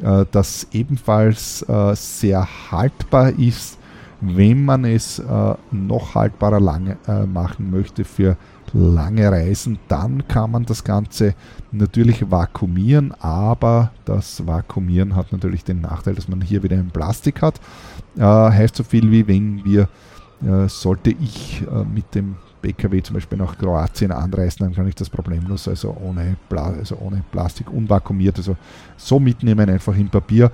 [0.03, 3.79] äh, das ebenfalls äh, sehr haltbar ist,
[4.21, 8.39] wenn man es äh, noch haltbarer lange, äh, machen möchte für
[8.75, 11.35] lange Reisen, dann kann man das Ganze
[11.73, 17.41] natürlich vakuumieren, aber das Vakuumieren hat natürlich den Nachteil, dass man hier wieder ein Plastik
[17.41, 17.61] hat.
[18.19, 19.89] heißt so viel wie wenn wir
[20.45, 24.95] äh, sollte ich äh, mit dem PKW zum Beispiel nach Kroatien anreisen, dann kann ich
[24.95, 28.57] das problemlos, also ohne, Pla also ohne Plastik, unvakuumiert, also
[28.97, 30.51] so mitnehmen, einfach im Papier.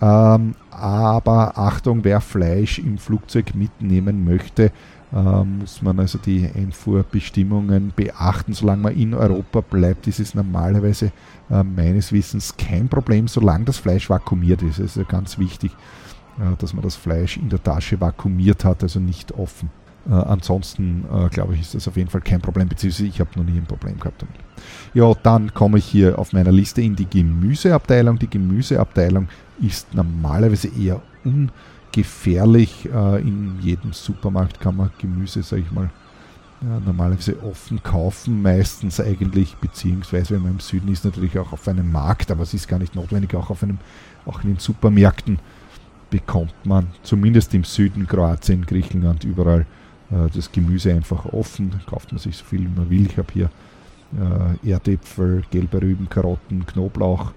[0.00, 4.70] Ähm, aber Achtung, wer Fleisch im Flugzeug mitnehmen möchte, äh,
[5.12, 8.52] muss man also die Einfuhrbestimmungen beachten.
[8.52, 11.12] Solange man in Europa bleibt, ist es normalerweise
[11.50, 14.78] äh, meines Wissens kein Problem, solange das Fleisch vakuumiert ist.
[14.78, 15.72] Das ist ganz wichtig
[16.58, 19.68] dass man das Fleisch in der Tasche vakuumiert hat, also nicht offen.
[20.08, 23.30] Äh, ansonsten äh, glaube ich, ist das auf jeden Fall kein Problem, beziehungsweise ich habe
[23.36, 24.36] noch nie ein Problem gehabt damit.
[24.94, 28.18] Ja, dann komme ich hier auf meiner Liste in die Gemüseabteilung.
[28.18, 29.28] Die Gemüseabteilung
[29.60, 31.79] ist normalerweise eher ungefährlich.
[31.96, 35.90] Äh, in jedem Supermarkt kann man Gemüse, sage ich mal,
[36.84, 41.90] normalerweise offen kaufen, meistens eigentlich, beziehungsweise wenn man im Süden ist, natürlich auch auf einem
[41.90, 43.78] Markt, aber es ist gar nicht notwendig, auch auf einem,
[44.26, 45.38] auch in den Supermärkten
[46.10, 49.64] bekommt man zumindest im Süden Kroatien, Griechenland, überall
[50.10, 51.80] äh, das Gemüse einfach offen.
[51.86, 53.06] Kauft man sich so viel wie man will.
[53.06, 53.50] Ich habe hier
[54.64, 57.32] äh, Erdäpfel, gelbe Rüben, Karotten, Knoblauch,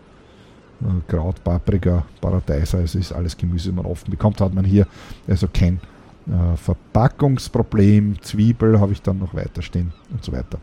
[1.07, 2.79] Kraut, Paprika, Paradeiser.
[2.79, 4.41] Es ist alles Gemüse, das man offen bekommt.
[4.41, 4.87] Hat man hier
[5.27, 5.79] also kein
[6.27, 8.21] äh, Verpackungsproblem.
[8.21, 10.59] Zwiebel habe ich dann noch weiter stehen und so weiter.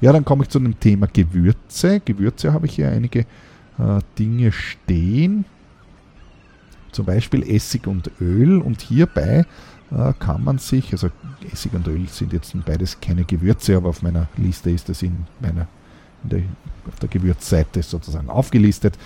[0.00, 2.00] Ja, dann komme ich zu dem Thema Gewürze.
[2.00, 5.44] Gewürze habe ich hier einige äh, Dinge stehen
[6.92, 9.46] zum Beispiel Essig und Öl und hierbei
[9.90, 11.08] äh, kann man sich, also
[11.52, 15.26] Essig und Öl sind jetzt beides keine Gewürze, aber auf meiner Liste ist das in
[15.40, 15.66] meiner
[16.24, 16.42] in der,
[16.86, 18.98] auf der Gewürzseite sozusagen aufgelistet.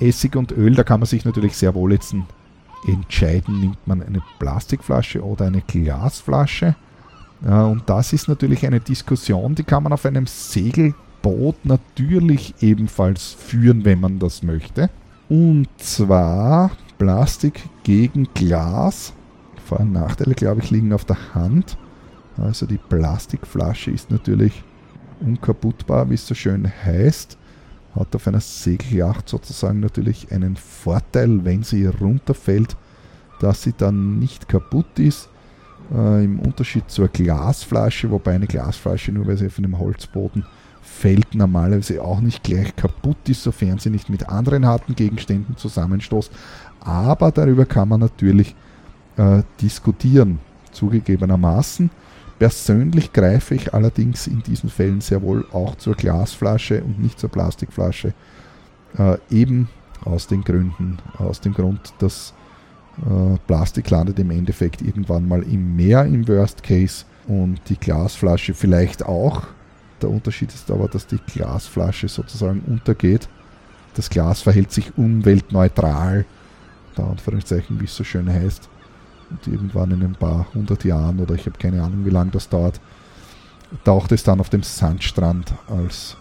[0.00, 2.14] Essig und Öl, da kann man sich natürlich sehr wohl jetzt
[2.86, 6.74] entscheiden, nimmt man eine Plastikflasche oder eine Glasflasche.
[7.44, 13.32] Äh, und das ist natürlich eine Diskussion, die kann man auf einem Segelboot natürlich ebenfalls
[13.32, 14.90] führen, wenn man das möchte.
[15.28, 19.12] Und zwar Plastik gegen Glas.
[19.66, 21.78] Vor- und Nachteile, glaube ich, liegen auf der Hand.
[22.36, 24.64] Also die Plastikflasche ist natürlich
[25.20, 27.38] unkaputtbar, wie es so schön heißt.
[27.94, 32.76] Hat auf einer Segelyacht sozusagen natürlich einen Vorteil, wenn sie runterfällt,
[33.40, 35.28] dass sie dann nicht kaputt ist.
[35.92, 40.44] Äh, Im Unterschied zur Glasflasche, wobei eine Glasflasche nur weil sie auf einem Holzboden
[40.82, 46.30] fällt normalerweise auch nicht gleich kaputt ist, sofern sie nicht mit anderen harten Gegenständen zusammenstoßt.
[46.80, 48.54] Aber darüber kann man natürlich
[49.16, 50.40] äh, diskutieren,
[50.72, 51.90] zugegebenermaßen.
[52.40, 57.28] Persönlich greife ich allerdings in diesen Fällen sehr wohl auch zur Glasflasche und nicht zur
[57.28, 58.14] Plastikflasche.
[58.96, 59.68] Äh, eben
[60.06, 62.32] aus den Gründen, aus dem Grund, dass
[62.96, 68.54] äh, Plastik landet im Endeffekt irgendwann mal im Meer im Worst Case und die Glasflasche
[68.54, 69.42] vielleicht auch.
[70.00, 73.28] Der Unterschied ist aber, dass die Glasflasche sozusagen untergeht.
[73.92, 76.24] Das Glas verhält sich umweltneutral
[76.94, 78.70] da Anführungszeichen, wie es so schön heißt.
[79.30, 82.48] Und irgendwann in ein paar hundert Jahren oder ich habe keine Ahnung, wie lange das
[82.48, 82.80] dauert,
[83.84, 86.16] taucht es dann auf dem Sandstrand als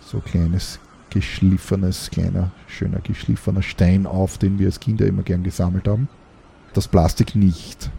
[0.00, 0.78] so kleines
[1.10, 6.08] geschliffenes, kleiner, schöner geschliffener Stein auf, den wir als Kinder immer gern gesammelt haben.
[6.72, 7.90] Das Plastik nicht.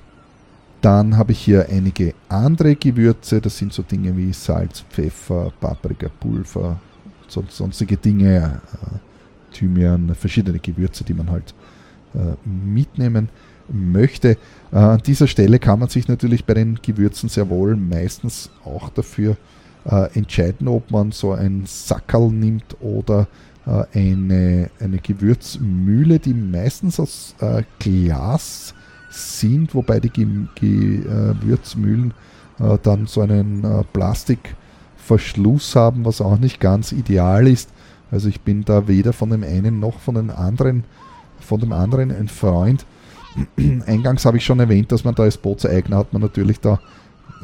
[0.82, 6.08] Dann habe ich hier einige andere Gewürze, das sind so Dinge wie Salz, Pfeffer, Paprika,
[6.20, 6.80] Pulver,
[7.28, 11.54] sonstige Dinge, äh, Thymian, verschiedene Gewürze, die man halt
[12.16, 13.30] äh, mitnehmen
[13.72, 14.38] möchte.
[14.72, 18.90] Äh, an dieser Stelle kann man sich natürlich bei den Gewürzen sehr wohl meistens auch
[18.90, 19.38] dafür
[19.86, 23.28] äh, entscheiden, ob man so ein Sackerl nimmt oder
[23.94, 27.36] eine, eine Gewürzmühle, die meistens aus
[27.78, 28.74] Glas
[29.12, 32.16] sind, wobei die Gewürzmühlen
[32.82, 33.64] dann so einen
[33.94, 37.70] Plastikverschluss haben, was auch nicht ganz ideal ist.
[38.10, 40.84] Also ich bin da weder von dem einen noch von dem anderen
[41.42, 42.86] von dem anderen ein Freund.
[43.86, 46.80] Eingangs habe ich schon erwähnt, dass man da als Bootseigner hat man natürlich da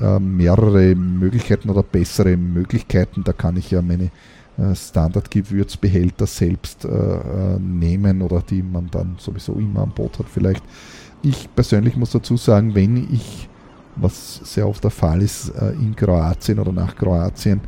[0.02, 3.24] äh, mehrere Möglichkeiten oder bessere Möglichkeiten.
[3.24, 4.12] Da kann ich ja meine
[4.58, 10.28] äh, Standardgewürzbehälter selbst äh, äh, nehmen oder die man dann sowieso immer am Boot hat
[10.30, 10.64] vielleicht.
[11.22, 13.48] Ich persönlich muss dazu sagen, wenn ich,
[13.96, 17.60] was sehr oft der Fall ist, in Kroatien oder nach Kroatien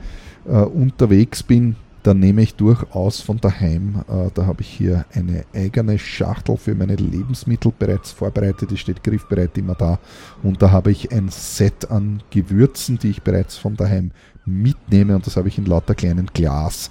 [0.45, 5.99] unterwegs bin, dann nehme ich durchaus von daheim, äh, da habe ich hier eine eigene
[5.99, 9.99] Schachtel für meine Lebensmittel bereits vorbereitet, die steht griffbereit immer da.
[10.41, 14.11] Und da habe ich ein Set an Gewürzen, die ich bereits von daheim
[14.45, 15.15] mitnehme.
[15.15, 16.89] Und das habe ich in lauter kleinen Glas,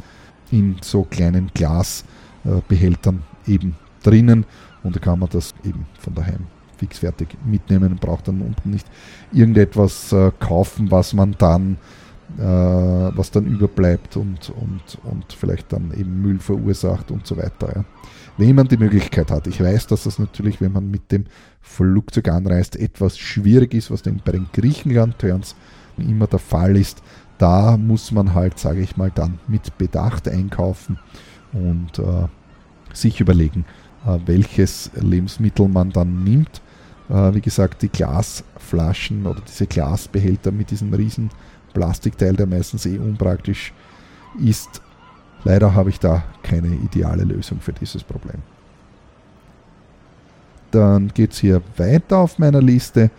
[0.50, 4.44] in so kleinen Glasbehältern eben drinnen.
[4.82, 6.46] Und da kann man das eben von daheim
[6.76, 8.86] fixfertig mitnehmen und braucht dann unten nicht
[9.32, 11.76] irgendetwas äh, kaufen, was man dann äh,
[12.36, 17.72] was dann überbleibt und, und, und vielleicht dann eben Müll verursacht und so weiter.
[17.74, 17.84] Ja.
[18.36, 19.46] Wenn man die Möglichkeit hat.
[19.46, 21.24] Ich weiß, dass das natürlich, wenn man mit dem
[21.60, 25.56] Flugzeug anreist, etwas schwierig ist, was denn bei den Griechenland-Turns
[25.96, 27.02] immer der Fall ist.
[27.38, 30.98] Da muss man halt, sage ich mal, dann mit Bedacht einkaufen
[31.52, 32.26] und äh,
[32.92, 33.64] sich überlegen,
[34.06, 36.60] äh, welches Lebensmittel man dann nimmt.
[37.08, 41.30] Äh, wie gesagt, die Glasflaschen oder diese Glasbehälter mit diesen riesen
[41.72, 43.72] Plastikteil, der meistens eh unpraktisch
[44.38, 44.82] ist.
[45.44, 48.42] Leider habe ich da keine ideale Lösung für dieses Problem.
[50.70, 53.10] Dann geht es hier weiter auf meiner Liste.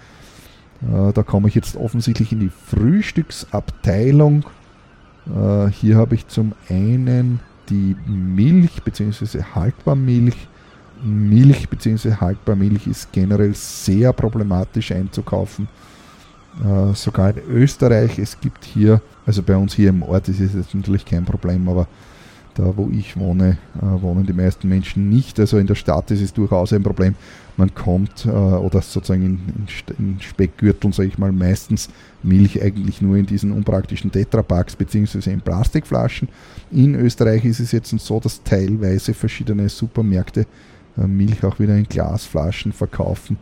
[0.82, 4.43] Äh, da komme ich jetzt offensichtlich in die Frühstücksabteilung.
[5.28, 7.39] Äh, hier habe ich zum einen
[7.70, 9.43] die Milch bzw.
[9.56, 10.47] Haltbarmilch.
[11.04, 12.16] Milch bzw.
[12.16, 15.68] Haltbarmilch ist generell sehr problematisch einzukaufen.
[16.64, 18.20] Äh, sogar in Österreich.
[18.20, 21.68] Es gibt hier, also bei uns hier im Ort ist es jetzt natürlich kein Problem,
[21.70, 21.88] aber
[22.56, 25.39] da wo ich wohne, äh, wohnen die meisten Menschen nicht.
[25.39, 27.16] Also in der Stadt ist es durchaus ein Problem.
[27.56, 29.39] Man kommt äh, oder sozusagen in,
[29.97, 31.89] in, in Speckgürteln, sage ich mal, meistens
[32.24, 35.32] Milch eigentlich nur in diesen unpraktischen Tetrapacks bzw.
[35.32, 36.28] in Plastikflaschen.
[36.72, 40.45] In Österreich ist es jetzt so, dass teilweise verschiedene Supermärkte
[40.97, 43.38] äh, Milch auch wieder in Glasflaschen verkaufen.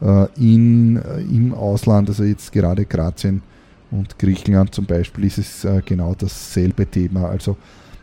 [0.00, 3.42] Äh, in, äh, im Ausland, also jetzt gerade Kroatien
[3.90, 7.28] und Griechenland zum Beispiel, ist es äh, genau dasselbe Thema.
[7.28, 7.56] Also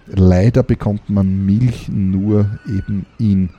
[0.07, 3.49] leider bekommt man Milch nur eben in,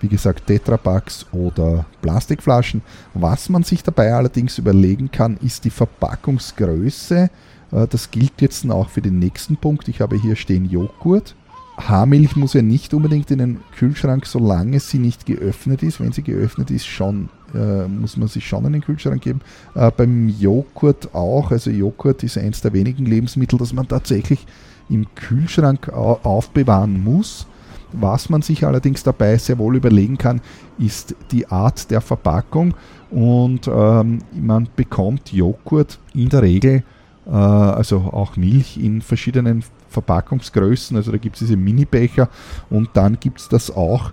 [0.00, 2.82] wie gesagt, Tetrapacks oder Plastikflaschen.
[3.14, 7.30] Was man sich dabei allerdings überlegen kann, ist die Verpackungsgröße.
[7.70, 9.86] das gilt jetzt auch für den nächsten Punkt.
[9.86, 11.36] Ich habe hier stehen Joghurt.
[11.76, 16.00] Haarmilch muss ja nicht unbedingt in den Kühlschrank, solange sie nicht geöffnet ist.
[16.00, 19.40] Wenn sie geöffnet ist, schon, äh, muss man sie schon in den Kühlschrank geben.
[19.74, 21.50] Äh, beim Joghurt auch.
[21.50, 24.46] Also Joghurt ist eines der wenigen Lebensmittel, das man tatsächlich
[24.88, 27.46] im Kühlschrank aufbewahren muss.
[27.92, 30.40] Was man sich allerdings dabei sehr wohl überlegen kann,
[30.78, 32.74] ist die Art der Verpackung.
[33.10, 36.82] Und ähm, man bekommt Joghurt in der Regel,
[37.26, 40.96] äh, also auch Milch in verschiedenen Verpackungsgrößen.
[40.96, 42.28] Also da gibt es diese Mini-Becher
[42.70, 44.12] und dann gibt es das auch,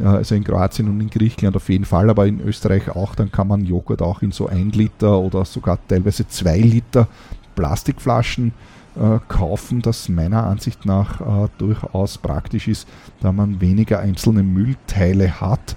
[0.00, 3.14] äh, also in Kroatien und in Griechenland auf jeden Fall, aber in Österreich auch.
[3.14, 7.08] Dann kann man Joghurt auch in so 1 Liter oder sogar teilweise 2 Liter
[7.54, 8.52] Plastikflaschen
[8.96, 12.88] äh, kaufen, das meiner Ansicht nach äh, durchaus praktisch ist,
[13.20, 15.76] da man weniger einzelne Müllteile hat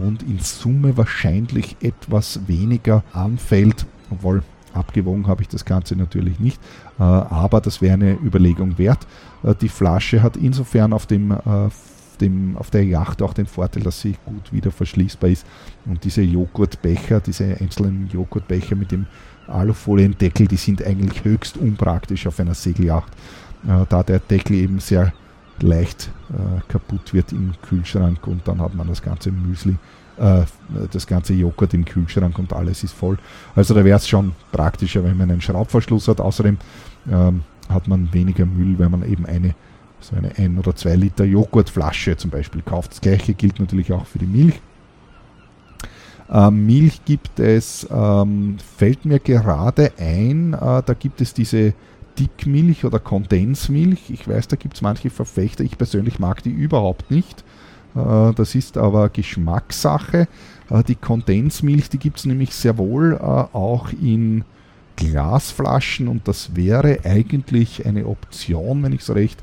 [0.00, 6.60] und in Summe wahrscheinlich etwas weniger anfällt, obwohl Abgewogen habe ich das Ganze natürlich nicht,
[7.02, 9.06] aber das wäre eine Überlegung wert.
[9.42, 11.68] Äh, die Flasche hat insofern auf dem äh,
[12.20, 15.44] dem, auf der Yacht auch den Vorteil, dass sie gut wieder verschließbar ist.
[15.84, 19.06] Und diese Joghurtbecher, diese einzelnen Joghurtbecher mit dem
[19.48, 23.12] Alufoliendeckel, die sind eigentlich höchst unpraktisch auf einer Segelyacht,
[23.66, 25.12] äh, da der Deckel eben sehr
[25.60, 30.03] leicht äh, kaputt wird im Kühlschrank und dann hat man das ganze Müsli äh,
[30.92, 33.18] das ganze Joghurt im Kühlschrank und alles ist voll.
[33.56, 36.20] Also da wäre es schon praktischer, wenn man einen Schraubverschluss hat.
[36.20, 36.58] Außerdem
[37.10, 39.54] ähm, hat man weniger Müll, wenn man eben eine
[40.04, 42.92] so eine 1 oder 2 Liter Joghurtflasche zum Beispiel kauft.
[42.92, 44.60] Das gleiche gilt natürlich auch für die Milch.
[46.30, 51.74] Ähm, Milch gibt es, ähm, fällt mir gerade ein, äh, da gibt es diese
[52.18, 54.10] Dickmilch oder Kondensmilch.
[54.10, 55.64] Ich weiß, da gibt es manche Verfechter.
[55.64, 57.44] Ich persönlich mag die überhaupt nicht.
[57.94, 60.28] Äh, das ist aber Geschmackssache.
[60.70, 64.44] Äh, die Kondensmilch, die gibt es nämlich sehr wohl äh, auch in
[64.96, 69.42] Glasflaschen und das wäre eigentlich eine Option, wenn ich so recht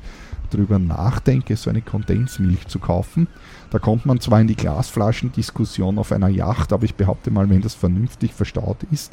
[0.50, 3.26] darüber nachdenke, so eine Kondensmilch zu kaufen.
[3.70, 7.62] Da kommt man zwar in die Glasflaschendiskussion auf einer Yacht, aber ich behaupte mal, wenn
[7.62, 9.12] das vernünftig verstaut ist,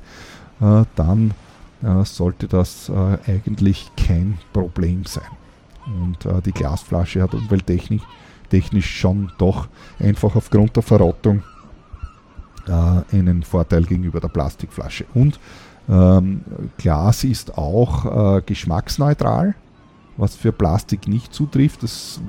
[0.60, 1.34] dann
[2.04, 2.92] sollte das
[3.26, 5.24] eigentlich kein Problem sein.
[5.86, 8.02] Und die Glasflasche hat Umwelttechnik
[8.50, 9.68] technisch schon doch
[10.00, 11.43] einfach aufgrund der Verrottung
[12.68, 15.06] äh, einen Vorteil gegenüber der Plastikflasche.
[15.14, 15.39] Und
[15.89, 16.41] ähm,
[16.78, 19.56] Glas ist auch äh, geschmacksneutral,
[20.18, 21.84] was für Plastik nicht zutrifft.
[21.84, 22.20] Das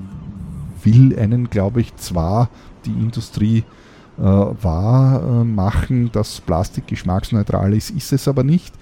[0.83, 2.49] will einen, glaube ich, zwar
[2.87, 3.65] die Industrie
[4.19, 8.73] äh, wahr machen, dass Plastik geschmacksneutral ist, ist es aber nicht.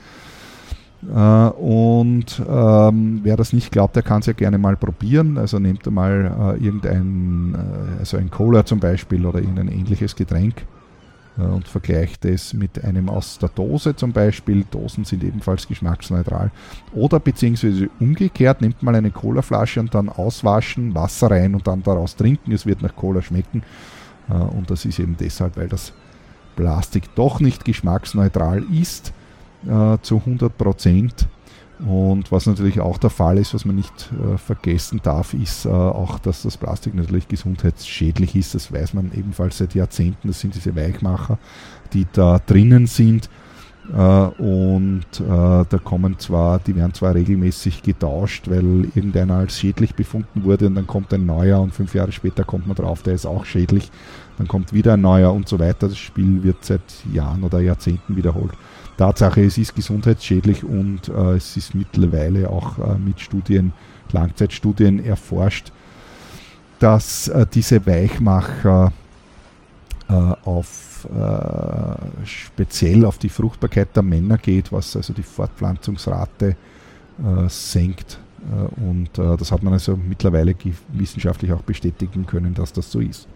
[1.07, 5.39] Äh, und ähm, wer das nicht glaubt, der kann es ja gerne mal probieren.
[5.39, 10.67] Also nehmt mal äh, irgendein, äh, also ein Cola zum Beispiel oder irgendein ähnliches Getränk
[11.39, 14.65] äh, und vergleicht es mit einem aus der Dose zum Beispiel.
[14.69, 16.51] Dosen sind ebenfalls geschmacksneutral.
[16.93, 22.17] Oder beziehungsweise umgekehrt, nehmt mal eine Colaflasche und dann auswaschen, Wasser rein und dann daraus
[22.17, 22.51] trinken.
[22.51, 23.63] Es wird nach Cola schmecken.
[24.29, 25.93] Äh, und das ist eben deshalb, weil das
[26.57, 29.13] Plastik doch nicht geschmacksneutral ist
[29.67, 31.29] äh, zu 100 Prozent.
[31.87, 35.69] Und was natürlich auch der Fall ist, was man nicht äh, vergessen darf, ist äh,
[35.69, 38.55] auch, dass das Plastik natürlich gesundheitsschädlich ist.
[38.55, 40.27] Das weiß man ebenfalls seit Jahrzehnten.
[40.27, 41.39] Das sind diese Weichmacher,
[41.93, 43.31] die da drinnen sind.
[43.93, 49.95] Äh, und äh, da kommen zwar, die werden zwar regelmäßig getauscht, weil irgendeiner als schädlich
[49.95, 53.15] befunden wurde und dann kommt ein neuer und fünf Jahre später kommt man drauf, der
[53.15, 53.91] ist auch schädlich.
[54.37, 55.89] Dann kommt wieder ein neuer und so weiter.
[55.89, 56.83] Das Spiel wird seit
[57.13, 58.53] Jahren oder Jahrzehnten wiederholt.
[58.99, 63.73] Tatsache, es ist gesundheitsschädlich und äh, es ist mittlerweile auch äh, mit Studien,
[64.11, 65.73] Langzeitstudien erforscht,
[66.81, 68.93] dass äh, diese Weichmacher
[70.09, 77.49] äh, auf äh, speziell auf die Fruchtbarkeit der Männer geht, was also die Fortpflanzungsrate äh,
[77.49, 78.19] senkt.
[78.77, 80.55] und das hat man also mittlerweile
[80.93, 83.27] wissenschaftlich auch bestätigen können, dass das so ist.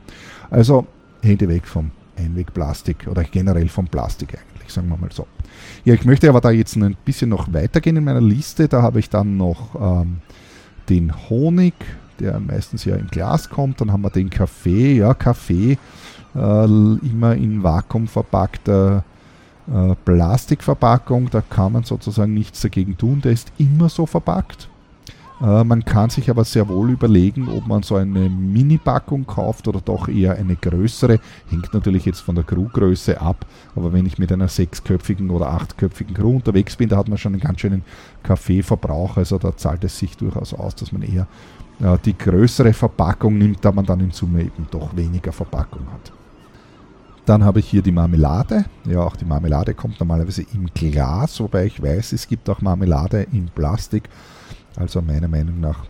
[0.50, 0.86] Also
[1.20, 5.26] Hände weg vom Einwegplastik oder generell vom Plastik eigentlich, sagen wir mal so.
[5.84, 8.68] Ja, ich möchte aber da jetzt ein bisschen noch weitergehen in meiner Liste.
[8.68, 10.18] Da habe ich dann noch ähm,
[10.88, 11.74] den Honig,
[12.18, 13.80] der meistens ja im Glas kommt.
[13.80, 14.96] Dann haben wir den Kaffee.
[14.96, 15.78] Ja, Kaffee
[16.34, 19.04] äh, immer in Vakuum verpackter
[19.72, 21.30] äh, Plastikverpackung.
[21.30, 23.20] Da kann man sozusagen nichts dagegen tun.
[23.20, 24.68] Der ist immer so verpackt.
[25.42, 29.80] Äh, man kann sich aber sehr wohl überlegen, ob man so eine Mini-Packung kauft oder
[29.80, 31.18] doch eher eine größere.
[31.48, 36.14] Hängt natürlich jetzt von der Crewgröße ab, aber wenn ich mit einer sechsköpfigen oder achtköpfigen
[36.14, 37.82] Crew unterwegs bin, da hat man schon einen ganz schönen
[38.22, 39.16] Kaffeeverbrauch.
[39.16, 41.26] Also da zahlt es sich durchaus aus, dass man eher
[41.80, 46.12] äh, die größere Verpackung nimmt, da man dann in Summe eben doch weniger Verpackung hat.
[47.24, 48.64] Dann habe ich hier die Marmelade.
[48.84, 53.26] Ja, auch die Marmelade kommt normalerweise im Glas, wobei ich weiß, es gibt auch Marmelade
[53.32, 54.08] in Plastik.
[54.76, 55.84] Also meiner Meinung nach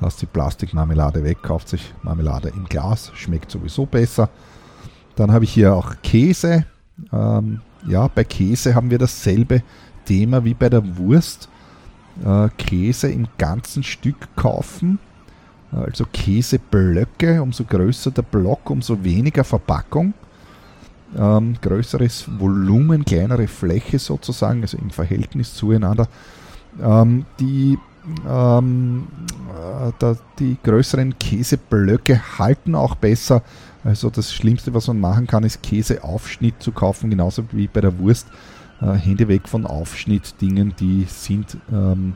[0.00, 4.28] lasst die Plastikmarmelade weg, kauft sich Marmelade im Glas, schmeckt sowieso besser.
[5.16, 6.64] Dann habe ich hier auch Käse.
[7.12, 9.62] Ähm, ja, bei Käse haben wir dasselbe
[10.04, 11.48] Thema wie bei der Wurst.
[12.24, 14.98] Äh, Käse im ganzen Stück kaufen.
[15.72, 20.14] Also Käseblöcke, umso größer der Block, umso weniger Verpackung.
[21.16, 26.08] Ähm, größeres Volumen, kleinere Fläche sozusagen, also im Verhältnis zueinander.
[26.82, 27.78] Ähm, die
[28.28, 29.06] ähm,
[29.50, 33.42] äh, da, die größeren Käseblöcke halten auch besser.
[33.84, 37.98] Also das Schlimmste, was man machen kann, ist Käseaufschnitt zu kaufen, genauso wie bei der
[37.98, 38.26] Wurst.
[38.80, 42.14] Äh, Hände weg von Aufschnittdingen, die sind ähm,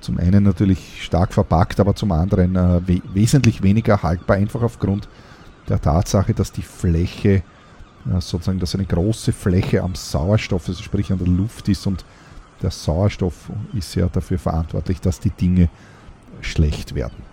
[0.00, 5.08] zum einen natürlich stark verpackt, aber zum anderen äh, we wesentlich weniger haltbar, einfach aufgrund
[5.68, 7.42] der Tatsache, dass die Fläche,
[8.06, 12.04] äh, sozusagen, dass eine große Fläche am Sauerstoff, also sprich an der Luft ist und
[12.62, 15.68] der Sauerstoff ist ja dafür verantwortlich, dass die Dinge
[16.40, 17.30] schlecht werden.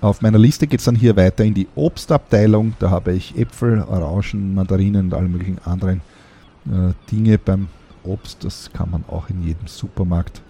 [0.00, 2.74] Auf meiner Liste geht es dann hier weiter in die Obstabteilung.
[2.78, 6.02] Da habe ich Äpfel, Orangen, Mandarinen und alle möglichen anderen
[6.66, 7.68] äh, Dinge beim
[8.04, 8.44] Obst.
[8.44, 10.42] Das kann man auch in jedem Supermarkt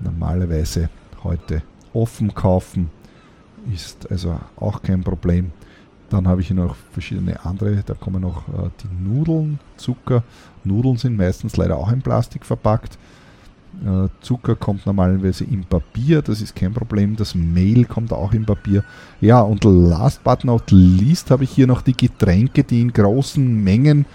[0.00, 0.90] normalerweise
[1.24, 1.62] heute
[1.92, 2.90] offen kaufen.
[3.72, 5.52] Ist also auch kein Problem.
[6.10, 10.22] Dann habe ich hier noch verschiedene andere, da kommen noch äh, die Nudeln, Zucker.
[10.64, 12.98] Nudeln sind meistens leider auch in Plastik verpackt.
[13.84, 17.14] Äh, Zucker kommt normalerweise in Papier, das ist kein Problem.
[17.16, 18.82] Das Mehl kommt auch in Papier.
[19.20, 23.62] Ja, und last but not least habe ich hier noch die Getränke, die in großen
[23.62, 24.06] Mengen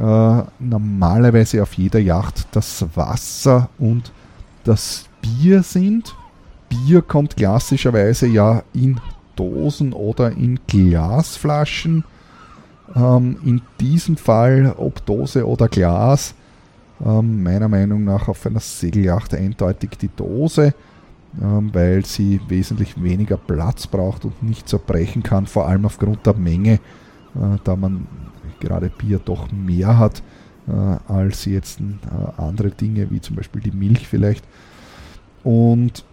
[0.00, 4.12] äh, normalerweise auf jeder Yacht das Wasser und
[4.64, 6.14] das Bier sind.
[6.68, 9.00] Bier kommt klassischerweise ja in
[9.36, 12.04] Dosen oder in Glasflaschen.
[12.94, 16.34] Ähm, in diesem Fall, ob Dose oder Glas,
[17.04, 20.74] ähm, meiner Meinung nach auf einer Segelyacht eindeutig die Dose,
[21.42, 26.34] ähm, weil sie wesentlich weniger Platz braucht und nicht zerbrechen kann, vor allem aufgrund der
[26.34, 28.06] Menge, äh, da man
[28.60, 30.22] gerade Bier doch mehr hat
[30.68, 34.44] äh, als jetzt äh, andere Dinge, wie zum Beispiel die Milch vielleicht.
[35.42, 36.04] Und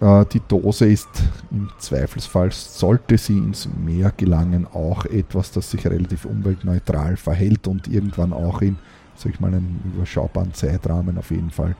[0.00, 1.08] die Dose ist
[1.50, 7.88] im Zweifelsfall, sollte sie ins Meer gelangen, auch etwas, das sich relativ umweltneutral verhält und
[7.88, 8.76] irgendwann auch in,
[9.14, 11.76] sag ich mal, einem überschaubaren Zeitrahmen auf jeden Fall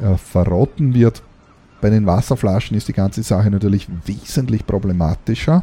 [0.00, 1.22] äh, verrotten wird.
[1.80, 5.62] Bei den Wasserflaschen ist die ganze Sache natürlich wesentlich problematischer,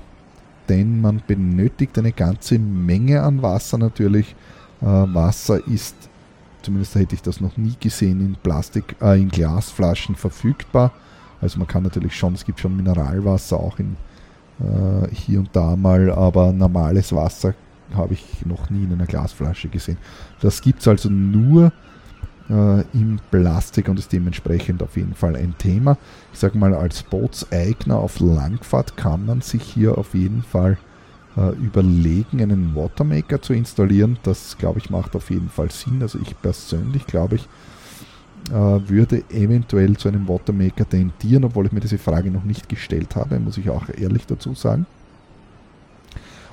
[0.70, 4.36] denn man benötigt eine ganze Menge an Wasser natürlich.
[4.82, 5.95] Äh, Wasser ist
[6.62, 10.91] zumindest hätte ich das noch nie gesehen, in Plastik, äh, in Glasflaschen verfügbar.
[11.41, 13.95] Also man kann natürlich schon, es gibt schon Mineralwasser auch in
[14.59, 17.53] äh, hier und da mal, aber normales Wasser
[17.95, 19.97] habe ich noch nie in einer Glasflasche gesehen.
[20.41, 21.71] Das gibt es also nur
[22.49, 25.97] äh, im Plastik und ist dementsprechend auf jeden Fall ein Thema.
[26.33, 30.77] Ich sage mal, als Bootseigner auf Langfahrt kann man sich hier auf jeden Fall
[31.37, 34.19] äh, überlegen, einen Watermaker zu installieren.
[34.23, 36.01] Das, glaube ich, macht auf jeden Fall Sinn.
[36.01, 37.47] Also ich persönlich, glaube ich,
[38.51, 43.39] würde eventuell zu einem Watermaker tendieren, obwohl ich mir diese Frage noch nicht gestellt habe,
[43.39, 44.85] muss ich auch ehrlich dazu sagen.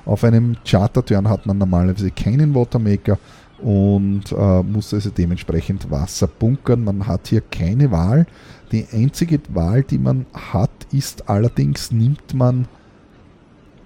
[0.05, 3.17] Auf einem Charterturn hat man normalerweise keinen Watermaker
[3.59, 6.83] und äh, muss also dementsprechend Wasser bunkern.
[6.83, 8.25] Man hat hier keine Wahl.
[8.71, 12.67] Die einzige Wahl, die man hat, ist allerdings, nimmt man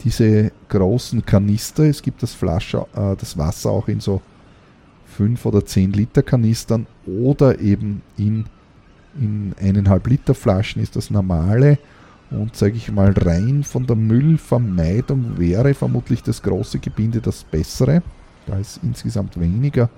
[0.03, 1.85] diese großen Kanister.
[1.85, 4.21] Es gibt das, Flasche, äh, das Wasser auch in so
[5.21, 8.45] 5 oder 10 Liter Kanistern oder eben in,
[9.19, 11.77] in 1,5 Liter Flaschen ist das normale.
[12.31, 18.01] Und sage ich mal, rein von der Müllvermeidung wäre vermutlich das große Gebinde das bessere.
[18.47, 19.91] Da ist insgesamt weniger,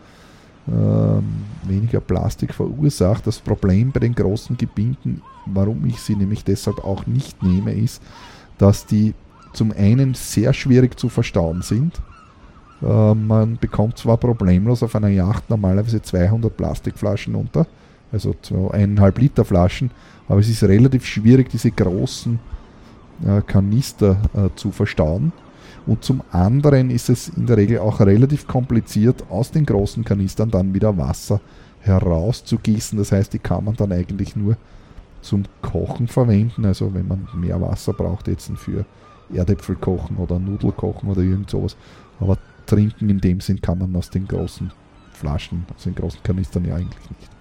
[0.67, 1.23] ähm,
[1.63, 3.25] weniger Plastik verursacht.
[3.25, 8.01] Das Problem bei den großen Gebinden, warum ich sie nämlich deshalb auch nicht nehme, ist,
[8.57, 9.13] dass die
[9.53, 12.01] zum einen sehr schwierig zu verstauen sind.
[12.83, 17.65] Äh, man bekommt zwar problemlos auf einer Yacht normalerweise 200 Plastikflaschen unter,
[18.11, 18.35] also
[18.71, 19.91] eineinhalb Liter Flaschen,
[20.27, 22.39] aber es ist relativ schwierig, diese großen
[23.25, 25.31] äh, Kanister äh, zu verstauen.
[25.85, 30.49] Und zum anderen ist es in der Regel auch relativ kompliziert, aus den großen Kanistern
[30.49, 31.41] dann wieder Wasser
[31.81, 32.97] herauszugießen.
[32.97, 34.55] Das heißt, die kann man dann eigentlich nur
[35.21, 36.65] zum Kochen verwenden.
[36.65, 38.85] Also wenn man mehr Wasser braucht jetzt für
[39.33, 41.75] Erdäpfel kochen oder Nudel kochen oder irgend sowas.
[42.21, 44.71] Aber trinken in dem Sinn kann man aus den großen
[45.11, 47.31] Flaschen, aus den großen Kanistern ja eigentlich nicht.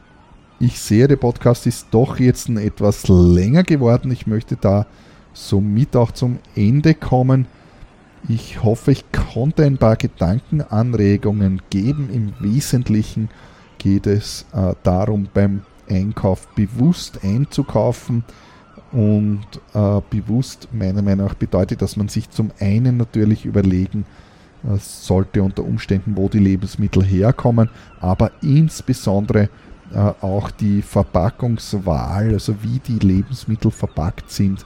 [0.60, 4.12] Ich sehe, der Podcast ist doch jetzt etwas länger geworden.
[4.12, 4.86] Ich möchte da
[5.32, 7.46] somit auch zum Ende kommen.
[8.28, 12.10] Ich hoffe, ich konnte ein paar Gedankenanregungen geben.
[12.12, 13.28] Im Wesentlichen
[13.78, 18.22] geht es äh, darum, beim Einkauf bewusst einzukaufen,
[18.92, 19.40] und
[19.72, 24.04] äh, bewusst meiner Meinung nach bedeutet, dass man sich zum einen natürlich überlegen
[24.64, 27.68] äh, sollte unter Umständen, wo die Lebensmittel herkommen,
[28.00, 29.48] aber insbesondere
[29.92, 34.64] äh, auch die Verpackungswahl, also wie die Lebensmittel verpackt sind,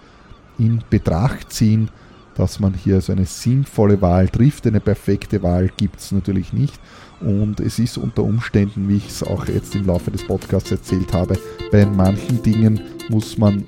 [0.58, 1.90] in Betracht ziehen,
[2.36, 4.66] dass man hier so eine sinnvolle Wahl trifft.
[4.66, 6.78] Eine perfekte Wahl gibt es natürlich nicht.
[7.20, 11.12] Und es ist unter Umständen, wie ich es auch jetzt im Laufe des Podcasts erzählt
[11.12, 11.38] habe,
[11.72, 13.64] bei manchen Dingen muss man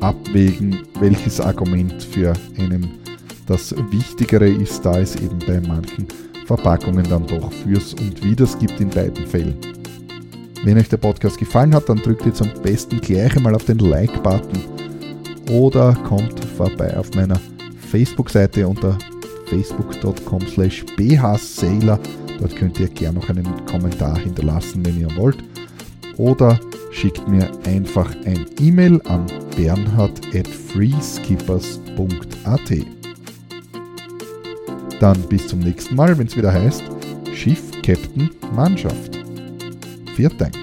[0.00, 2.92] abwägen, welches Argument für einen
[3.46, 6.06] das Wichtigere ist, da es eben bei manchen
[6.46, 9.56] Verpackungen dann doch fürs und widers gibt in beiden Fällen.
[10.64, 13.78] Wenn euch der Podcast gefallen hat, dann drückt jetzt am besten gleich einmal auf den
[13.78, 14.60] Like-Button
[15.50, 17.38] oder kommt vorbei auf meiner
[17.90, 18.98] Facebook-Seite unter
[19.46, 22.00] facebook.com slash bhsailor.
[22.40, 25.36] Dort könnt ihr gerne noch einen Kommentar hinterlassen, wenn ihr wollt.
[26.16, 26.58] Oder
[26.90, 29.26] schickt mir einfach ein E-Mail an
[29.56, 33.03] bernhard at freeskippers.at.
[35.00, 36.82] Dann bis zum nächsten Mal, wenn es wieder heißt
[37.34, 39.18] Schiff, Captain, Mannschaft.
[40.14, 40.54] Viert Dank.